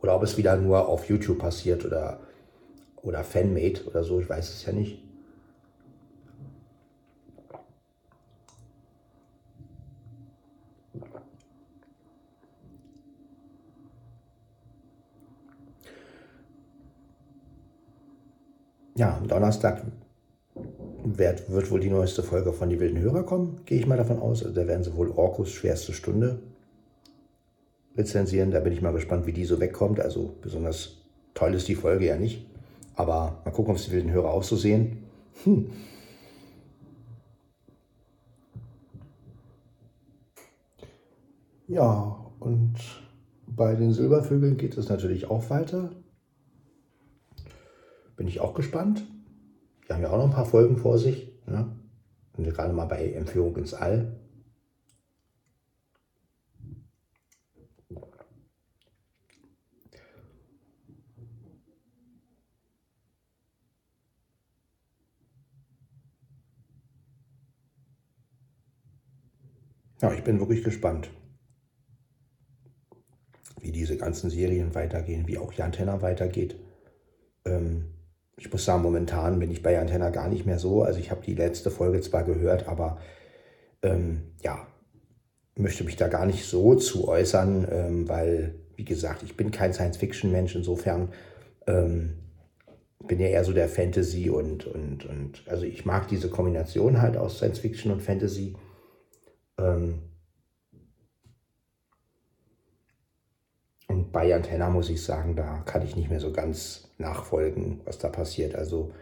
Oder 0.01 0.15
ob 0.15 0.23
es 0.23 0.37
wieder 0.37 0.57
nur 0.57 0.87
auf 0.87 1.07
YouTube 1.09 1.39
passiert 1.39 1.85
oder, 1.85 2.19
oder 3.01 3.23
Fanmade 3.23 3.85
oder 3.85 4.03
so, 4.03 4.19
ich 4.19 4.29
weiß 4.29 4.49
es 4.49 4.65
ja 4.65 4.73
nicht. 4.73 5.01
ja, 19.01 19.17
am 19.17 19.27
Donnerstag 19.27 19.83
wird, 21.03 21.49
wird 21.49 21.71
wohl 21.71 21.79
die 21.79 21.89
neueste 21.89 22.21
Folge 22.21 22.53
von 22.53 22.69
Die 22.69 22.79
Wilden 22.79 22.99
Hörer 22.99 23.23
kommen, 23.23 23.61
gehe 23.65 23.79
ich 23.79 23.87
mal 23.87 23.97
davon 23.97 24.19
aus. 24.19 24.43
Also 24.43 24.53
da 24.53 24.67
werden 24.67 24.83
sie 24.83 24.95
wohl 24.95 25.09
Orkus 25.09 25.49
schwerste 25.49 25.91
Stunde 25.91 26.39
rezensieren. 27.95 28.51
Da 28.51 28.59
bin 28.59 28.73
ich 28.73 28.81
mal 28.81 28.93
gespannt, 28.93 29.25
wie 29.25 29.33
die 29.33 29.45
so 29.45 29.59
wegkommt. 29.59 29.99
Also 29.99 30.35
besonders 30.41 30.97
toll 31.33 31.53
ist 31.53 31.67
die 31.67 31.75
Folge 31.75 32.05
ja 32.05 32.17
nicht. 32.17 32.45
Aber 32.95 33.41
mal 33.45 33.51
gucken, 33.51 33.71
ob 33.71 33.77
es 33.77 33.85
die 33.85 33.91
wilden 33.91 34.11
Hörer 34.11 34.31
auch 34.31 34.43
so 34.43 34.55
sehen. 34.55 35.03
Hm. 35.43 35.71
Ja, 41.67 42.25
und 42.39 42.75
bei 43.47 43.75
den 43.75 43.93
Silbervögeln 43.93 44.57
geht 44.57 44.77
es 44.77 44.89
natürlich 44.89 45.29
auch 45.29 45.49
weiter. 45.49 45.91
Bin 48.17 48.27
ich 48.27 48.41
auch 48.41 48.53
gespannt. 48.53 49.03
Die 49.87 49.93
haben 49.93 50.01
ja 50.01 50.09
auch 50.09 50.17
noch 50.17 50.25
ein 50.25 50.31
paar 50.31 50.45
Folgen 50.45 50.77
vor 50.77 50.97
sich. 50.97 51.31
Ne? 51.47 51.71
Und 52.37 52.45
gerade 52.45 52.73
mal 52.73 52.85
bei 52.85 53.13
Empführung 53.13 53.55
ins 53.55 53.73
All. 53.73 54.19
Ja, 70.01 70.11
ich 70.13 70.23
bin 70.23 70.39
wirklich 70.39 70.63
gespannt, 70.63 71.11
wie 73.61 73.71
diese 73.71 73.97
ganzen 73.97 74.31
Serien 74.31 74.73
weitergehen, 74.73 75.27
wie 75.27 75.37
auch 75.37 75.53
Jan 75.53 75.71
Tenner 75.71 76.01
weitergeht. 76.01 76.55
Ähm, 77.45 77.93
ich 78.35 78.51
muss 78.51 78.65
sagen, 78.65 78.81
momentan 78.81 79.37
bin 79.37 79.51
ich 79.51 79.61
bei 79.61 79.79
Antenna 79.79 80.09
gar 80.09 80.27
nicht 80.27 80.47
mehr 80.47 80.57
so. 80.57 80.81
Also 80.81 80.99
ich 80.99 81.11
habe 81.11 81.21
die 81.23 81.35
letzte 81.35 81.69
Folge 81.69 82.01
zwar 82.01 82.23
gehört, 82.23 82.67
aber 82.67 82.97
ähm, 83.83 84.23
ja, 84.41 84.65
möchte 85.55 85.83
mich 85.83 85.95
da 85.95 86.07
gar 86.07 86.25
nicht 86.25 86.45
so 86.45 86.73
zu 86.73 87.07
äußern, 87.07 87.67
ähm, 87.69 88.09
weil, 88.09 88.55
wie 88.75 88.85
gesagt, 88.85 89.21
ich 89.21 89.37
bin 89.37 89.51
kein 89.51 89.73
Science-Fiction-Mensch. 89.73 90.55
Insofern 90.55 91.09
ähm, 91.67 92.13
bin 93.05 93.19
ja 93.19 93.27
eher 93.27 93.43
so 93.43 93.53
der 93.53 93.69
Fantasy 93.69 94.31
und, 94.31 94.65
und, 94.65 95.05
und 95.05 95.43
also 95.47 95.65
ich 95.65 95.85
mag 95.85 96.07
diese 96.07 96.29
Kombination 96.31 96.99
halt 96.99 97.17
aus 97.17 97.37
Science-Fiction 97.37 97.91
und 97.91 98.01
Fantasy. 98.01 98.55
Ähm, 99.61 100.11
Und 103.91 104.13
bei 104.13 104.33
Antenna 104.33 104.69
muss 104.69 104.89
ich 104.89 105.03
sagen, 105.03 105.35
da 105.35 105.63
kann 105.65 105.81
ich 105.81 105.97
nicht 105.97 106.09
mehr 106.09 106.21
so 106.21 106.31
ganz 106.31 106.87
nachfolgen, 106.97 107.81
was 107.83 107.97
da 107.97 108.07
passiert. 108.07 108.55
Also 108.55 108.93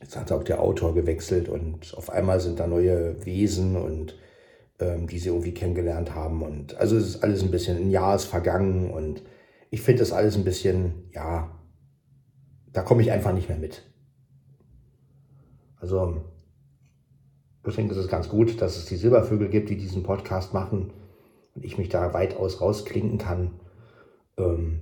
jetzt 0.00 0.16
hat 0.16 0.32
auch 0.32 0.42
der 0.42 0.60
Autor 0.60 0.92
gewechselt 0.92 1.48
und 1.48 1.94
auf 1.96 2.10
einmal 2.10 2.40
sind 2.40 2.58
da 2.58 2.66
neue 2.66 3.24
Wesen 3.24 3.76
und 3.76 4.18
ähm, 4.80 5.06
die 5.06 5.20
sie 5.20 5.28
irgendwie 5.28 5.54
kennengelernt 5.54 6.16
haben. 6.16 6.42
Und 6.42 6.74
also 6.78 6.96
es 6.96 7.06
ist 7.06 7.22
alles 7.22 7.44
ein 7.44 7.52
bisschen, 7.52 7.76
ein 7.76 7.90
Jahr 7.90 8.16
ist 8.16 8.24
vergangen 8.24 8.90
und 8.90 9.22
ich 9.70 9.82
finde 9.82 10.00
das 10.00 10.10
alles 10.10 10.34
ein 10.36 10.44
bisschen, 10.44 11.08
ja, 11.12 11.56
da 12.72 12.82
komme 12.82 13.02
ich 13.02 13.12
einfach 13.12 13.32
nicht 13.32 13.48
mehr 13.48 13.58
mit. 13.58 13.82
Also 15.76 16.24
Deswegen 17.64 17.90
ist 17.90 17.96
es 17.96 18.08
ganz 18.08 18.28
gut, 18.28 18.60
dass 18.60 18.76
es 18.76 18.86
die 18.86 18.96
Silbervögel 18.96 19.48
gibt, 19.48 19.70
die 19.70 19.76
diesen 19.76 20.02
Podcast 20.02 20.52
machen 20.52 20.92
und 21.54 21.64
ich 21.64 21.78
mich 21.78 21.88
da 21.88 22.12
weitaus 22.12 22.60
rausklinken 22.60 23.18
kann, 23.18 23.52
ähm, 24.36 24.80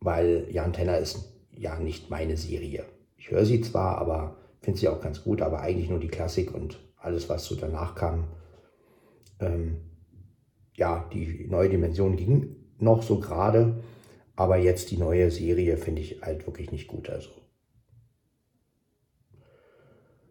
weil 0.00 0.46
Jan 0.50 0.72
Tenner 0.72 0.98
ist 0.98 1.32
ja 1.50 1.78
nicht 1.78 2.10
meine 2.10 2.36
Serie. 2.36 2.84
Ich 3.16 3.30
höre 3.30 3.44
sie 3.44 3.60
zwar, 3.60 3.98
aber 3.98 4.36
finde 4.60 4.78
sie 4.78 4.88
auch 4.88 5.00
ganz 5.00 5.24
gut, 5.24 5.42
aber 5.42 5.60
eigentlich 5.60 5.90
nur 5.90 5.98
die 5.98 6.08
Klassik 6.08 6.54
und 6.54 6.78
alles, 6.96 7.28
was 7.28 7.44
so 7.44 7.56
danach 7.56 7.94
kam. 7.94 8.28
Ähm, 9.40 9.78
ja, 10.74 11.08
die 11.12 11.46
neue 11.48 11.68
Dimension 11.68 12.16
ging 12.16 12.56
noch 12.78 13.02
so 13.02 13.18
gerade, 13.18 13.82
aber 14.36 14.56
jetzt 14.56 14.92
die 14.92 14.98
neue 14.98 15.30
Serie 15.32 15.76
finde 15.76 16.02
ich 16.02 16.22
halt 16.22 16.46
wirklich 16.46 16.70
nicht 16.70 16.86
gut. 16.86 17.10
Also 17.10 17.30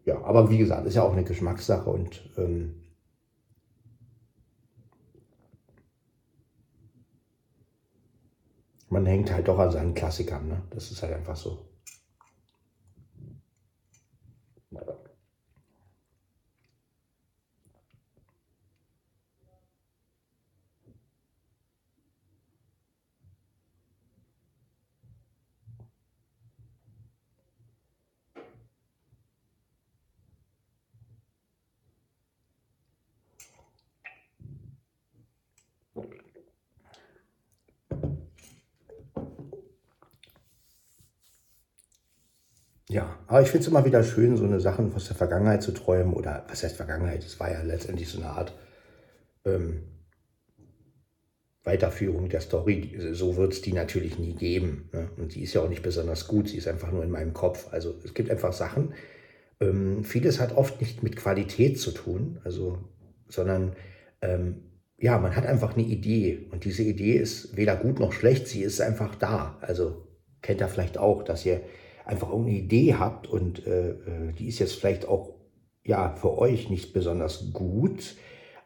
ja, 0.08 0.22
aber 0.24 0.48
wie 0.48 0.56
gesagt, 0.56 0.86
ist 0.86 0.94
ja 0.94 1.02
auch 1.02 1.12
eine 1.12 1.22
Geschmackssache 1.22 1.90
und 1.90 2.30
ähm, 2.38 2.74
man 8.90 9.06
hängt 9.06 9.30
halt 9.32 9.48
doch 9.48 9.58
an 9.58 9.70
seinen 9.70 9.94
Klassikern. 9.94 10.48
Ne? 10.48 10.62
Das 10.70 10.90
ist 10.90 11.02
halt 11.02 11.12
einfach 11.14 11.36
so. 11.36 11.58
Ja, 42.88 43.18
aber 43.38 43.46
ich 43.46 43.52
finde 43.52 43.62
es 43.62 43.68
immer 43.68 43.84
wieder 43.84 44.02
schön, 44.02 44.36
so 44.36 44.42
eine 44.42 44.58
Sachen 44.58 44.92
aus 44.96 45.06
der 45.06 45.14
Vergangenheit 45.14 45.62
zu 45.62 45.70
träumen. 45.70 46.12
Oder 46.12 46.44
was 46.48 46.64
heißt 46.64 46.74
Vergangenheit? 46.74 47.24
Es 47.24 47.38
war 47.38 47.48
ja 47.48 47.62
letztendlich 47.62 48.08
so 48.08 48.18
eine 48.18 48.30
Art 48.30 48.52
ähm, 49.44 49.84
Weiterführung 51.62 52.28
der 52.30 52.40
Story. 52.40 52.98
So 53.12 53.36
wird 53.36 53.52
es 53.52 53.62
die 53.62 53.72
natürlich 53.72 54.18
nie 54.18 54.34
geben. 54.34 54.90
Ne? 54.92 55.10
Und 55.18 55.36
die 55.36 55.44
ist 55.44 55.54
ja 55.54 55.60
auch 55.60 55.68
nicht 55.68 55.84
besonders 55.84 56.26
gut. 56.26 56.48
Sie 56.48 56.56
ist 56.56 56.66
einfach 56.66 56.90
nur 56.90 57.04
in 57.04 57.12
meinem 57.12 57.32
Kopf. 57.32 57.68
Also 57.72 57.94
es 58.02 58.12
gibt 58.12 58.28
einfach 58.28 58.52
Sachen. 58.52 58.92
Ähm, 59.60 60.02
vieles 60.02 60.40
hat 60.40 60.56
oft 60.56 60.80
nicht 60.80 61.04
mit 61.04 61.14
Qualität 61.14 61.78
zu 61.78 61.92
tun, 61.92 62.40
also, 62.42 62.78
sondern 63.28 63.76
ähm, 64.20 64.64
ja, 64.96 65.16
man 65.16 65.36
hat 65.36 65.46
einfach 65.46 65.76
eine 65.76 65.86
Idee. 65.86 66.48
Und 66.50 66.64
diese 66.64 66.82
Idee 66.82 67.12
ist 67.12 67.56
weder 67.56 67.76
gut 67.76 68.00
noch 68.00 68.12
schlecht. 68.12 68.48
Sie 68.48 68.62
ist 68.62 68.80
einfach 68.80 69.14
da. 69.14 69.58
Also 69.60 70.08
kennt 70.42 70.60
ihr 70.60 70.66
vielleicht 70.66 70.98
auch, 70.98 71.22
dass 71.22 71.46
ihr 71.46 71.60
einfach 72.08 72.30
irgendeine 72.30 72.58
Idee 72.58 72.94
habt 72.94 73.26
und 73.26 73.66
äh, 73.66 73.90
äh, 73.90 74.32
die 74.32 74.48
ist 74.48 74.58
jetzt 74.58 74.76
vielleicht 74.76 75.06
auch 75.06 75.34
ja 75.84 76.14
für 76.16 76.38
euch 76.38 76.70
nicht 76.70 76.94
besonders 76.94 77.52
gut, 77.52 78.16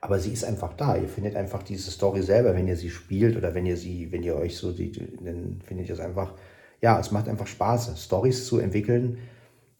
aber 0.00 0.20
sie 0.20 0.32
ist 0.32 0.44
einfach 0.44 0.74
da. 0.74 0.96
Ihr 0.96 1.08
findet 1.08 1.34
einfach 1.34 1.62
diese 1.64 1.90
Story 1.90 2.22
selber, 2.22 2.54
wenn 2.54 2.68
ihr 2.68 2.76
sie 2.76 2.90
spielt 2.90 3.36
oder 3.36 3.52
wenn 3.52 3.66
ihr 3.66 3.76
sie, 3.76 4.12
wenn 4.12 4.22
ihr 4.22 4.36
euch 4.36 4.56
so 4.56 4.70
sieht, 4.70 5.00
dann 5.24 5.60
findet 5.64 5.88
ihr 5.88 5.94
es 5.94 6.00
einfach, 6.00 6.34
ja, 6.80 6.98
es 7.00 7.10
macht 7.10 7.28
einfach 7.28 7.48
Spaß, 7.48 8.00
Stories 8.00 8.46
zu 8.46 8.58
entwickeln 8.58 9.18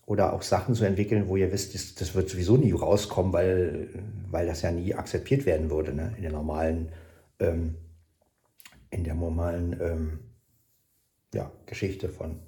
oder 0.06 0.32
auch 0.32 0.42
Sachen 0.42 0.74
zu 0.74 0.84
entwickeln, 0.84 1.28
wo 1.28 1.36
ihr 1.36 1.52
wisst, 1.52 1.76
das, 1.76 1.94
das 1.94 2.16
wird 2.16 2.28
sowieso 2.28 2.56
nie 2.56 2.72
rauskommen, 2.72 3.32
weil, 3.32 3.88
weil 4.28 4.46
das 4.46 4.62
ja 4.62 4.72
nie 4.72 4.92
akzeptiert 4.92 5.46
werden 5.46 5.70
würde, 5.70 5.94
ne? 5.94 6.12
in 6.16 6.22
der 6.22 6.32
normalen, 6.32 6.88
ähm, 7.38 7.76
in 8.90 9.04
der 9.04 9.14
normalen 9.14 9.78
ähm, 9.80 10.18
ja, 11.32 11.52
Geschichte 11.66 12.08
von 12.08 12.40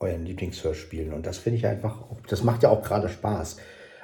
euren 0.00 0.24
Lieblingshörspielen. 0.24 1.12
Und 1.12 1.26
das 1.26 1.38
finde 1.38 1.58
ich 1.58 1.66
einfach, 1.66 2.02
das 2.28 2.42
macht 2.42 2.62
ja 2.62 2.70
auch 2.70 2.82
gerade 2.82 3.08
Spaß. 3.08 3.58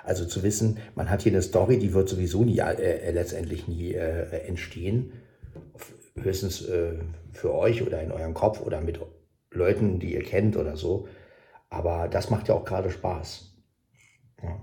Also 0.04 0.24
zu 0.24 0.42
wissen, 0.42 0.78
man 0.94 1.10
hat 1.10 1.22
hier 1.22 1.32
eine 1.32 1.42
Story, 1.42 1.78
die 1.78 1.92
wird 1.92 2.08
sowieso 2.08 2.44
nie, 2.44 2.58
äh, 2.58 2.74
äh 2.74 3.10
letztendlich 3.10 3.66
nie 3.66 3.94
äh, 3.94 4.46
entstehen. 4.46 5.12
Höchstens 6.14 6.62
äh, 6.66 6.98
für 7.32 7.54
euch 7.54 7.82
oder 7.82 8.02
in 8.02 8.12
eurem 8.12 8.34
Kopf 8.34 8.60
oder 8.60 8.80
mit 8.80 9.00
Leuten, 9.50 9.98
die 9.98 10.14
ihr 10.14 10.22
kennt 10.22 10.56
oder 10.56 10.76
so. 10.76 11.08
Aber 11.70 12.08
das 12.08 12.30
macht 12.30 12.48
ja 12.48 12.54
auch 12.54 12.64
gerade 12.64 12.90
Spaß. 12.90 13.56
Ja. 14.42 14.60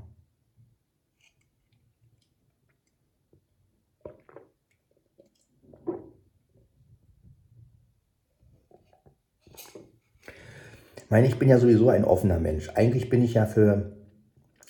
Meine, 11.13 11.27
ich 11.27 11.37
bin 11.37 11.47
ja 11.47 11.59
sowieso 11.59 11.89
ein 11.89 12.05
offener 12.05 12.39
Mensch. 12.39 12.71
Eigentlich 12.73 13.07
bin 13.07 13.23
ich 13.23 13.35
ja 13.35 13.45
für, 13.45 13.91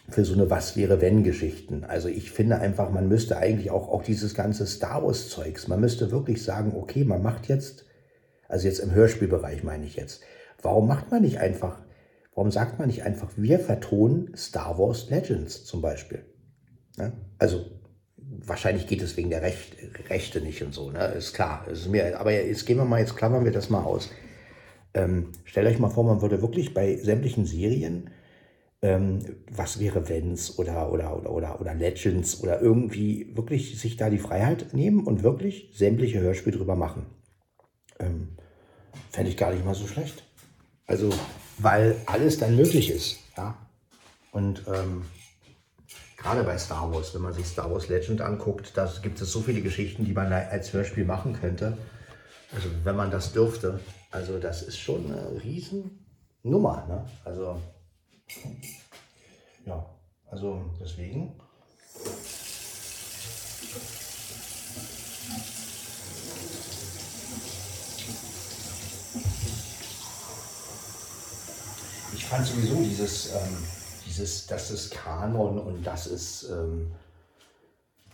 für 0.09 0.25
so 0.25 0.33
eine 0.33 0.49
Was 0.49 0.75
wäre 0.75 0.99
wenn 0.99 1.23
Geschichten. 1.23 1.85
Also 1.85 2.09
ich 2.09 2.31
finde 2.31 2.59
einfach, 2.59 2.91
man 2.91 3.07
müsste 3.07 3.37
eigentlich 3.37 3.71
auch, 3.71 3.87
auch 3.87 4.03
dieses 4.03 4.35
ganze 4.35 4.67
Star 4.67 5.05
Wars 5.05 5.29
Zeugs, 5.29 5.69
man 5.69 5.79
müsste 5.79 6.11
wirklich 6.11 6.43
sagen, 6.43 6.73
okay, 6.75 7.05
man 7.05 7.23
macht 7.23 7.47
jetzt, 7.47 7.85
also 8.49 8.67
jetzt 8.67 8.79
im 8.79 8.91
Hörspielbereich 8.91 9.63
meine 9.63 9.85
ich 9.85 9.95
jetzt, 9.95 10.21
warum 10.61 10.85
macht 10.85 11.11
man 11.11 11.21
nicht 11.21 11.39
einfach, 11.39 11.81
warum 12.35 12.51
sagt 12.51 12.77
man 12.77 12.89
nicht 12.89 13.03
einfach, 13.03 13.29
wir 13.37 13.59
vertonen 13.59 14.35
Star 14.35 14.77
Wars 14.77 15.09
Legends 15.09 15.63
zum 15.63 15.81
Beispiel? 15.81 16.25
Ja? 16.97 17.13
Also 17.39 17.67
wahrscheinlich 18.17 18.85
geht 18.87 19.01
es 19.01 19.15
wegen 19.15 19.29
der 19.29 19.43
Recht, 19.43 19.77
Rechte 20.09 20.41
nicht 20.41 20.61
und 20.61 20.73
so, 20.73 20.91
ne? 20.91 21.05
ist 21.05 21.33
klar. 21.33 21.65
Ist 21.71 21.87
mir, 21.87 22.19
aber 22.19 22.33
jetzt 22.33 22.65
gehen 22.65 22.79
wir 22.79 22.83
mal, 22.83 22.99
jetzt 22.99 23.15
klammern 23.15 23.45
wir 23.45 23.53
das 23.53 23.69
mal 23.69 23.85
aus. 23.85 24.09
Ähm, 24.93 25.29
stellt 25.45 25.67
euch 25.67 25.79
mal 25.79 25.89
vor, 25.89 26.03
man 26.03 26.21
würde 26.21 26.41
wirklich 26.41 26.73
bei 26.73 26.95
sämtlichen 26.97 27.45
Serien, 27.45 28.09
ähm, 28.81 29.19
was 29.49 29.79
wäre 29.79 30.09
Wenn's 30.09 30.59
oder, 30.59 30.91
oder, 30.91 31.17
oder, 31.17 31.31
oder, 31.31 31.61
oder 31.61 31.73
Legends 31.73 32.43
oder 32.43 32.61
irgendwie 32.61 33.35
wirklich 33.35 33.79
sich 33.79 33.97
da 33.97 34.09
die 34.09 34.19
Freiheit 34.19 34.73
nehmen 34.73 35.05
und 35.05 35.23
wirklich 35.23 35.71
sämtliche 35.73 36.19
Hörspiele 36.19 36.57
drüber 36.57 36.75
machen. 36.75 37.05
Ähm, 37.99 38.29
Fände 39.09 39.29
ich 39.29 39.37
gar 39.37 39.53
nicht 39.53 39.65
mal 39.65 39.75
so 39.75 39.87
schlecht. 39.87 40.23
Also, 40.85 41.09
weil 41.57 41.95
alles 42.05 42.37
dann 42.37 42.55
möglich 42.55 42.91
ist. 42.91 43.19
Ja? 43.37 43.57
Und 44.31 44.63
ähm, 44.67 45.05
gerade 46.17 46.43
bei 46.43 46.57
Star 46.57 46.91
Wars, 46.91 47.13
wenn 47.13 47.21
man 47.21 47.33
sich 47.33 47.45
Star 47.45 47.71
Wars 47.71 47.89
Legend 47.89 48.21
anguckt, 48.21 48.71
da 48.75 48.91
gibt 49.01 49.21
es 49.21 49.31
so 49.31 49.41
viele 49.41 49.61
Geschichten, 49.61 50.05
die 50.05 50.13
man 50.13 50.31
als 50.33 50.73
Hörspiel 50.73 51.05
machen 51.05 51.33
könnte. 51.39 51.77
Also 52.53 52.69
wenn 52.83 52.95
man 52.95 53.11
das 53.11 53.33
dürfte. 53.33 53.79
Also 54.13 54.37
das 54.37 54.61
ist 54.61 54.77
schon 54.77 55.07
eine 55.07 55.41
Riesennummer. 55.43 56.85
Ne? 56.87 57.03
Also 57.25 57.59
ja, 59.65 59.83
also 60.29 60.63
deswegen. 60.79 61.33
Ich 72.13 72.25
fand 72.25 72.45
sowieso 72.45 72.83
dieses, 72.83 73.33
ähm, 73.33 73.57
dieses, 74.05 74.45
das 74.45 74.69
ist 74.69 74.91
Kanon 74.91 75.57
und 75.57 75.83
das 75.83 76.05
ist 76.05 76.51
ähm, 76.51 76.91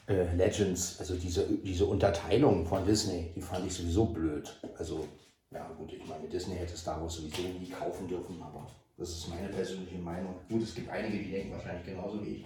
äh, 0.07 0.33
Legends, 0.33 0.97
also 0.99 1.15
diese, 1.15 1.45
diese 1.45 1.85
Unterteilung 1.85 2.65
von 2.65 2.85
Disney, 2.85 3.33
die 3.35 3.41
fand 3.41 3.67
ich 3.67 3.73
sowieso 3.73 4.05
blöd. 4.05 4.49
Also 4.77 5.05
ja 5.51 5.67
gut, 5.77 5.91
ich 5.93 6.05
meine, 6.07 6.27
Disney 6.27 6.55
hätte 6.55 6.77
Star 6.77 7.01
Wars 7.01 7.15
sowieso 7.15 7.41
nie 7.41 7.69
kaufen 7.69 8.07
dürfen, 8.07 8.41
aber 8.41 8.67
das 8.97 9.09
ist 9.09 9.29
meine 9.29 9.49
persönliche 9.49 9.97
Meinung. 9.97 10.35
Gut, 10.49 10.63
es 10.63 10.75
gibt 10.75 10.89
einige, 10.89 11.17
die 11.17 11.31
denken 11.31 11.53
wahrscheinlich 11.53 11.85
genauso 11.85 12.23
wie 12.23 12.35
ich. 12.35 12.45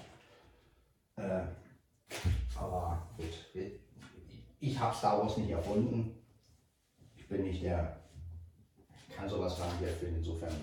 Äh, 1.17 1.41
aber 2.55 3.07
gut, 3.17 3.73
ich 4.59 4.79
habe 4.79 4.95
Star 4.95 5.19
Wars 5.19 5.37
nicht 5.37 5.49
erfunden. 5.49 6.17
Ich 7.15 7.27
bin 7.27 7.43
nicht 7.43 7.63
der, 7.63 7.97
ich 9.09 9.15
kann 9.15 9.27
sowas 9.27 9.57
gar 9.57 9.71
nicht 9.73 9.83
erfinden. 9.83 10.17
Insofern 10.17 10.53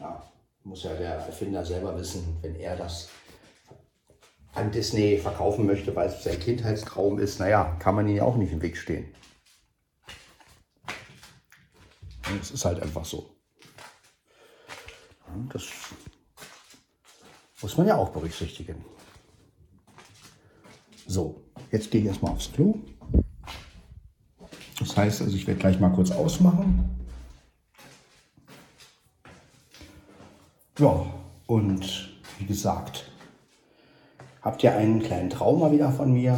ja, 0.00 0.22
muss 0.64 0.84
ja 0.84 0.94
der 0.94 1.14
Erfinder 1.16 1.64
selber 1.64 1.96
wissen, 1.98 2.38
wenn 2.40 2.56
er 2.56 2.76
das 2.76 3.08
an 4.54 4.70
Disney 4.70 5.18
verkaufen 5.18 5.66
möchte, 5.66 5.94
weil 5.96 6.08
es 6.08 6.22
sein 6.24 6.38
Kindheitstraum 6.38 7.18
ist, 7.18 7.40
naja, 7.40 7.76
kann 7.78 7.94
man 7.94 8.06
ihnen 8.06 8.18
ja 8.18 8.24
auch 8.24 8.36
nicht 8.36 8.52
im 8.52 8.62
Weg 8.62 8.76
stehen. 8.76 9.06
Es 12.40 12.50
ist 12.50 12.64
halt 12.64 12.80
einfach 12.80 13.04
so. 13.04 13.30
Das 15.52 15.64
muss 17.60 17.76
man 17.76 17.86
ja 17.86 17.96
auch 17.96 18.10
berücksichtigen. 18.10 18.84
So, 21.06 21.42
jetzt 21.70 21.90
gehe 21.90 22.00
ich 22.00 22.06
erstmal 22.06 22.32
aufs 22.32 22.52
Klo. 22.52 22.78
Das 24.78 24.96
heißt 24.96 25.22
also, 25.22 25.36
ich 25.36 25.46
werde 25.46 25.60
gleich 25.60 25.78
mal 25.78 25.90
kurz 25.90 26.10
ausmachen. 26.10 27.06
Ja, 30.78 31.06
und 31.46 32.20
wie 32.38 32.46
gesagt, 32.46 33.12
Habt 34.42 34.64
ihr 34.64 34.76
einen 34.76 35.00
kleinen 35.00 35.30
Traum 35.30 35.60
mal 35.60 35.70
wieder 35.70 35.92
von 35.92 36.12
mir? 36.12 36.36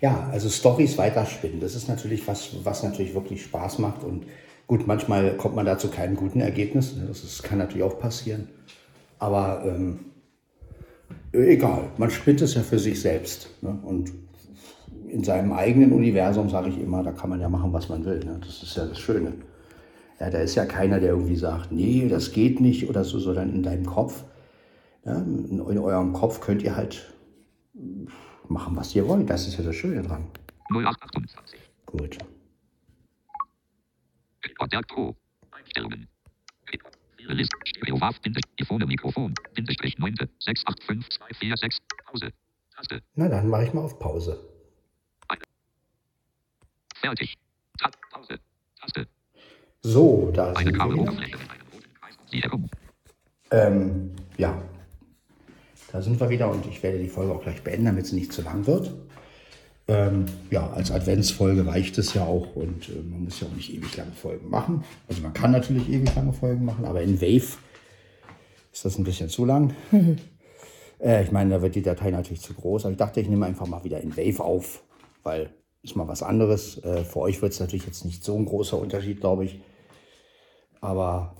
Ja, 0.00 0.28
also 0.32 0.48
Stories 0.48 0.96
weiterspinnen, 0.96 1.60
das 1.60 1.74
ist 1.74 1.88
natürlich 1.88 2.26
was, 2.26 2.64
was 2.64 2.82
natürlich 2.82 3.14
wirklich 3.14 3.42
Spaß 3.42 3.78
macht. 3.80 4.02
Und 4.02 4.24
gut, 4.66 4.86
manchmal 4.86 5.36
kommt 5.36 5.54
man 5.54 5.66
da 5.66 5.76
zu 5.76 5.88
keinem 5.88 6.16
guten 6.16 6.40
Ergebnis. 6.40 6.96
Ne? 6.96 7.04
Das 7.06 7.22
ist, 7.22 7.42
kann 7.42 7.58
natürlich 7.58 7.82
auch 7.82 7.98
passieren. 7.98 8.48
Aber 9.18 9.62
ähm, 9.66 10.00
egal, 11.32 11.90
man 11.98 12.10
spinnt 12.10 12.40
es 12.40 12.54
ja 12.54 12.62
für 12.62 12.78
sich 12.78 13.00
selbst. 13.00 13.50
Ne? 13.60 13.78
Und 13.82 14.12
in 15.08 15.22
seinem 15.22 15.52
eigenen 15.52 15.92
Universum, 15.92 16.48
sage 16.48 16.70
ich 16.70 16.80
immer, 16.80 17.02
da 17.02 17.12
kann 17.12 17.28
man 17.28 17.40
ja 17.40 17.48
machen, 17.48 17.72
was 17.72 17.90
man 17.90 18.04
will. 18.06 18.20
Ne? 18.20 18.38
Das 18.40 18.62
ist 18.62 18.76
ja 18.76 18.86
das 18.86 18.98
Schöne. 18.98 19.34
Ja, 20.18 20.30
da 20.30 20.38
ist 20.38 20.54
ja 20.54 20.64
keiner, 20.64 21.00
der 21.00 21.10
irgendwie 21.10 21.36
sagt, 21.36 21.72
nee, 21.72 22.06
das 22.08 22.32
geht 22.32 22.60
nicht 22.60 22.88
oder 22.88 23.04
so, 23.04 23.18
sondern 23.18 23.54
in 23.54 23.62
deinem 23.62 23.86
Kopf. 23.86 24.24
Ja, 25.04 25.16
in 25.16 25.78
eurem 25.78 26.12
Kopf 26.12 26.40
könnt 26.40 26.62
ihr 26.62 26.76
halt 26.76 27.14
machen, 28.50 28.76
was 28.76 28.94
ihr 28.94 29.06
wollt. 29.06 29.28
Das 29.30 29.46
ist 29.46 29.56
ja 29.56 29.64
das 29.64 29.76
Schöne 29.76 30.02
dran. 30.02 30.26
0828. 30.70 31.58
Gut. 31.86 32.18
Kontakt 34.58 34.88
Pro. 34.88 35.16
Einstellungen. 35.50 36.08
List. 37.18 37.52
Stereowaf. 37.64 38.18
Telefone 38.20 38.86
Mikrofon. 38.86 39.34
Bindestrich 39.54 39.98
9. 39.98 40.14
685246. 40.40 41.80
Pause. 42.04 42.32
Taste. 42.74 43.02
Na 43.14 43.28
dann 43.28 43.48
mache 43.48 43.64
ich 43.64 43.72
mal 43.72 43.82
auf 43.82 43.98
Pause. 43.98 44.38
Fertig. 47.00 47.36
Tab. 47.78 47.96
Pause. 48.10 48.38
Taste. 48.80 49.06
So, 49.82 50.30
da 50.34 50.54
sind 50.54 50.76
wir. 50.76 51.50
Ähm, 53.52 54.12
ja, 54.36 54.62
da 55.92 56.02
sind 56.02 56.20
wir 56.20 56.30
wieder 56.30 56.50
und 56.50 56.66
ich 56.66 56.82
werde 56.82 56.98
die 56.98 57.08
Folge 57.08 57.32
auch 57.32 57.42
gleich 57.42 57.62
beenden, 57.62 57.86
damit 57.86 58.06
sie 58.06 58.16
nicht 58.16 58.32
zu 58.32 58.42
lang 58.42 58.66
wird. 58.66 58.94
Ähm, 59.88 60.26
ja, 60.50 60.70
als 60.70 60.90
Adventsfolge 60.90 61.66
reicht 61.66 61.98
es 61.98 62.14
ja 62.14 62.24
auch 62.24 62.54
und 62.54 62.88
äh, 62.88 63.02
man 63.02 63.24
muss 63.24 63.40
ja 63.40 63.48
auch 63.48 63.56
nicht 63.56 63.74
ewig 63.74 63.96
lange 63.96 64.12
Folgen 64.12 64.48
machen. 64.48 64.84
Also 65.08 65.20
man 65.22 65.32
kann 65.32 65.50
natürlich 65.50 65.88
ewig 65.88 66.14
lange 66.14 66.32
Folgen 66.32 66.64
machen, 66.64 66.84
aber 66.84 67.02
in 67.02 67.20
Wave 67.20 67.58
ist 68.72 68.84
das 68.84 68.98
ein 68.98 69.04
bisschen 69.04 69.28
zu 69.28 69.44
lang. 69.44 69.74
äh, 71.00 71.24
ich 71.24 71.32
meine, 71.32 71.50
da 71.50 71.62
wird 71.62 71.74
die 71.74 71.82
Datei 71.82 72.10
natürlich 72.10 72.40
zu 72.40 72.54
groß. 72.54 72.84
Aber 72.84 72.92
ich 72.92 72.98
dachte, 72.98 73.20
ich 73.20 73.28
nehme 73.28 73.46
einfach 73.46 73.66
mal 73.66 73.82
wieder 73.82 74.00
in 74.00 74.16
Wave 74.16 74.44
auf, 74.44 74.84
weil 75.24 75.50
ist 75.82 75.96
mal 75.96 76.08
was 76.08 76.22
anderes. 76.22 76.78
Äh, 76.84 77.04
für 77.04 77.20
euch 77.20 77.40
wird 77.42 77.52
es 77.52 77.60
natürlich 77.60 77.86
jetzt 77.86 78.04
nicht 78.04 78.22
so 78.22 78.36
ein 78.36 78.44
großer 78.44 78.78
Unterschied, 78.78 79.20
glaube 79.20 79.44
ich. 79.44 79.60
Aber 80.80 81.34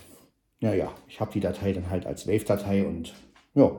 naja, 0.61 0.91
ich 1.09 1.21
habe 1.21 1.33
die 1.33 1.41
Datei 1.41 1.73
dann 1.73 1.91
halt 1.91 2.07
als 2.07 2.27
Wave-Datei 2.27 2.87
und 2.87 3.15
ja, 3.55 3.71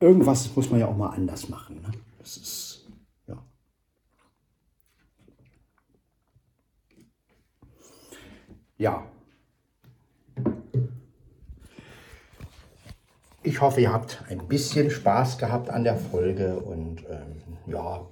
irgendwas 0.00 0.54
muss 0.54 0.70
man 0.70 0.80
ja 0.80 0.86
auch 0.86 0.96
mal 0.96 1.10
anders 1.10 1.48
machen. 1.48 1.80
Ne? 1.82 1.90
Das 2.18 2.36
ist, 2.36 2.86
ja. 3.26 3.44
Ja. 8.76 9.06
Ich 13.42 13.60
hoffe, 13.60 13.80
ihr 13.80 13.92
habt 13.92 14.24
ein 14.28 14.46
bisschen 14.46 14.90
Spaß 14.90 15.38
gehabt 15.38 15.70
an 15.70 15.84
der 15.84 15.96
Folge 15.96 16.60
und 16.60 17.04
ähm, 17.08 17.42
ja, 17.66 18.06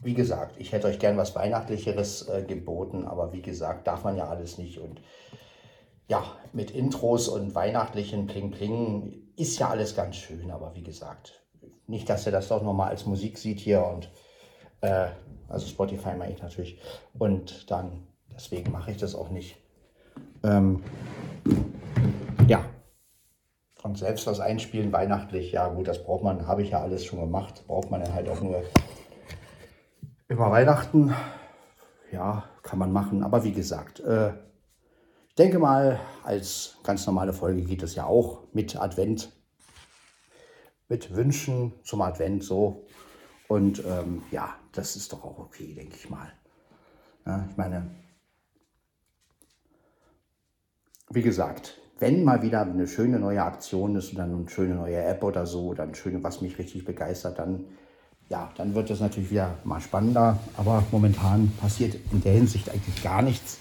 wie 0.00 0.14
gesagt, 0.14 0.56
ich 0.58 0.72
hätte 0.72 0.88
euch 0.88 0.98
gern 0.98 1.16
was 1.16 1.34
Weihnachtlicheres 1.34 2.28
äh, 2.28 2.44
geboten, 2.46 3.04
aber 3.04 3.32
wie 3.32 3.42
gesagt, 3.42 3.86
darf 3.86 4.04
man 4.04 4.16
ja 4.16 4.28
alles 4.28 4.58
nicht 4.58 4.78
und 4.78 5.00
ja, 6.08 6.24
mit 6.52 6.70
Intros 6.70 7.28
und 7.28 7.54
weihnachtlichen 7.54 8.26
Pling 8.26 8.50
Pling 8.50 9.25
ist 9.36 9.58
ja 9.58 9.68
alles 9.68 9.94
ganz 9.94 10.16
schön, 10.16 10.50
aber 10.50 10.74
wie 10.74 10.82
gesagt, 10.82 11.44
nicht, 11.86 12.08
dass 12.08 12.26
ihr 12.26 12.32
das 12.32 12.48
doch 12.48 12.62
nochmal 12.62 12.90
als 12.90 13.06
Musik 13.06 13.38
sieht 13.38 13.60
hier 13.60 13.84
und 13.84 14.10
äh, 14.80 15.08
also 15.48 15.66
Spotify 15.66 16.14
meine 16.16 16.32
ich 16.32 16.42
natürlich. 16.42 16.80
Und 17.18 17.70
dann, 17.70 18.06
deswegen 18.34 18.72
mache 18.72 18.90
ich 18.90 18.96
das 18.96 19.14
auch 19.14 19.30
nicht. 19.30 19.56
Ähm, 20.42 20.82
ja. 22.48 22.64
Und 23.82 23.98
selbst 23.98 24.26
was 24.26 24.40
einspielen, 24.40 24.92
weihnachtlich, 24.92 25.52
ja 25.52 25.68
gut, 25.68 25.86
das 25.86 26.02
braucht 26.02 26.24
man, 26.24 26.48
habe 26.48 26.62
ich 26.62 26.70
ja 26.70 26.80
alles 26.80 27.04
schon 27.04 27.20
gemacht, 27.20 27.64
braucht 27.68 27.90
man 27.90 28.00
dann 28.00 28.14
halt 28.14 28.28
auch 28.28 28.40
nur 28.40 28.64
über 30.28 30.50
Weihnachten. 30.50 31.14
Ja, 32.10 32.44
kann 32.62 32.78
man 32.78 32.92
machen, 32.92 33.22
aber 33.22 33.44
wie 33.44 33.52
gesagt, 33.52 34.00
äh, 34.00 34.32
denke 35.38 35.58
mal, 35.58 36.00
als 36.24 36.76
ganz 36.82 37.06
normale 37.06 37.32
Folge 37.32 37.62
geht 37.62 37.82
es 37.82 37.94
ja 37.94 38.06
auch 38.06 38.42
mit 38.52 38.76
Advent 38.76 39.32
mit 40.88 41.14
Wünschen 41.14 41.72
zum 41.82 42.02
Advent 42.02 42.44
so. 42.44 42.86
Und 43.48 43.82
ähm, 43.84 44.22
ja, 44.30 44.54
das 44.72 44.96
ist 44.96 45.12
doch 45.12 45.24
auch 45.24 45.38
okay, 45.38 45.74
denke 45.74 45.96
ich 45.96 46.10
mal. 46.10 46.32
Ja, 47.24 47.46
ich 47.50 47.56
meine, 47.56 47.90
wie 51.10 51.22
gesagt, 51.22 51.80
wenn 51.98 52.24
mal 52.24 52.42
wieder 52.42 52.62
eine 52.62 52.86
schöne 52.86 53.18
neue 53.18 53.42
Aktion 53.42 53.96
ist 53.96 54.10
und 54.10 54.18
dann 54.18 54.34
eine 54.34 54.48
schöne 54.48 54.74
neue 54.74 55.02
App 55.02 55.22
oder 55.22 55.46
so, 55.46 55.74
dann 55.74 55.94
schöne, 55.94 56.22
was 56.22 56.40
mich 56.40 56.58
richtig 56.58 56.84
begeistert, 56.84 57.38
dann 57.38 57.64
ja, 58.28 58.50
dann 58.56 58.74
wird 58.74 58.90
das 58.90 58.98
natürlich 58.98 59.30
wieder 59.30 59.56
mal 59.62 59.80
spannender. 59.80 60.40
Aber 60.56 60.82
momentan 60.90 61.52
passiert 61.60 61.96
in 62.10 62.22
der 62.22 62.32
Hinsicht 62.32 62.68
eigentlich 62.68 63.02
gar 63.02 63.22
nichts. 63.22 63.58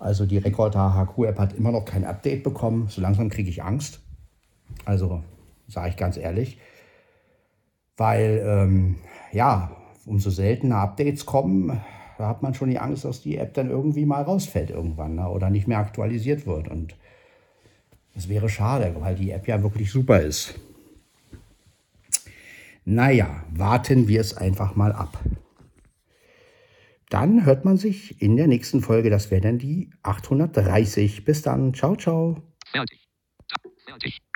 Also 0.00 0.24
die 0.24 0.38
Rekorder 0.38 0.94
HQ 0.94 1.26
App 1.26 1.38
hat 1.38 1.52
immer 1.52 1.70
noch 1.70 1.84
kein 1.84 2.04
Update 2.04 2.42
bekommen. 2.42 2.88
So 2.88 3.02
langsam 3.02 3.28
kriege 3.28 3.50
ich 3.50 3.62
Angst. 3.62 4.00
Also 4.86 5.22
sage 5.68 5.90
ich 5.90 5.96
ganz 5.96 6.16
ehrlich. 6.16 6.58
Weil, 7.98 8.42
ähm, 8.44 8.96
ja, 9.30 9.76
umso 10.06 10.30
seltener 10.30 10.78
Updates 10.78 11.26
kommen, 11.26 11.80
da 12.16 12.28
hat 12.28 12.42
man 12.42 12.54
schon 12.54 12.70
die 12.70 12.78
Angst, 12.78 13.04
dass 13.04 13.20
die 13.20 13.36
App 13.36 13.52
dann 13.52 13.68
irgendwie 13.68 14.06
mal 14.06 14.22
rausfällt 14.22 14.70
irgendwann 14.70 15.16
ne? 15.16 15.28
oder 15.28 15.50
nicht 15.50 15.68
mehr 15.68 15.78
aktualisiert 15.78 16.46
wird. 16.46 16.68
Und 16.68 16.96
das 18.14 18.30
wäre 18.30 18.48
schade, 18.48 18.96
weil 19.00 19.16
die 19.16 19.30
App 19.30 19.46
ja 19.46 19.62
wirklich 19.62 19.90
super 19.90 20.20
ist. 20.20 20.54
Naja, 22.86 23.44
warten 23.50 24.08
wir 24.08 24.22
es 24.22 24.34
einfach 24.34 24.74
mal 24.76 24.92
ab. 24.92 25.18
Dann 27.10 27.44
hört 27.44 27.64
man 27.64 27.76
sich 27.76 28.22
in 28.22 28.36
der 28.36 28.46
nächsten 28.46 28.80
Folge. 28.80 29.10
Das 29.10 29.30
wäre 29.30 29.40
dann 29.40 29.58
die 29.58 29.90
830. 30.04 31.24
Bis 31.24 31.42
dann. 31.42 31.74
Ciao, 31.74 31.96
ciao. 31.96 32.40
Fertig. 32.72 33.08
Fertig. 33.84 34.20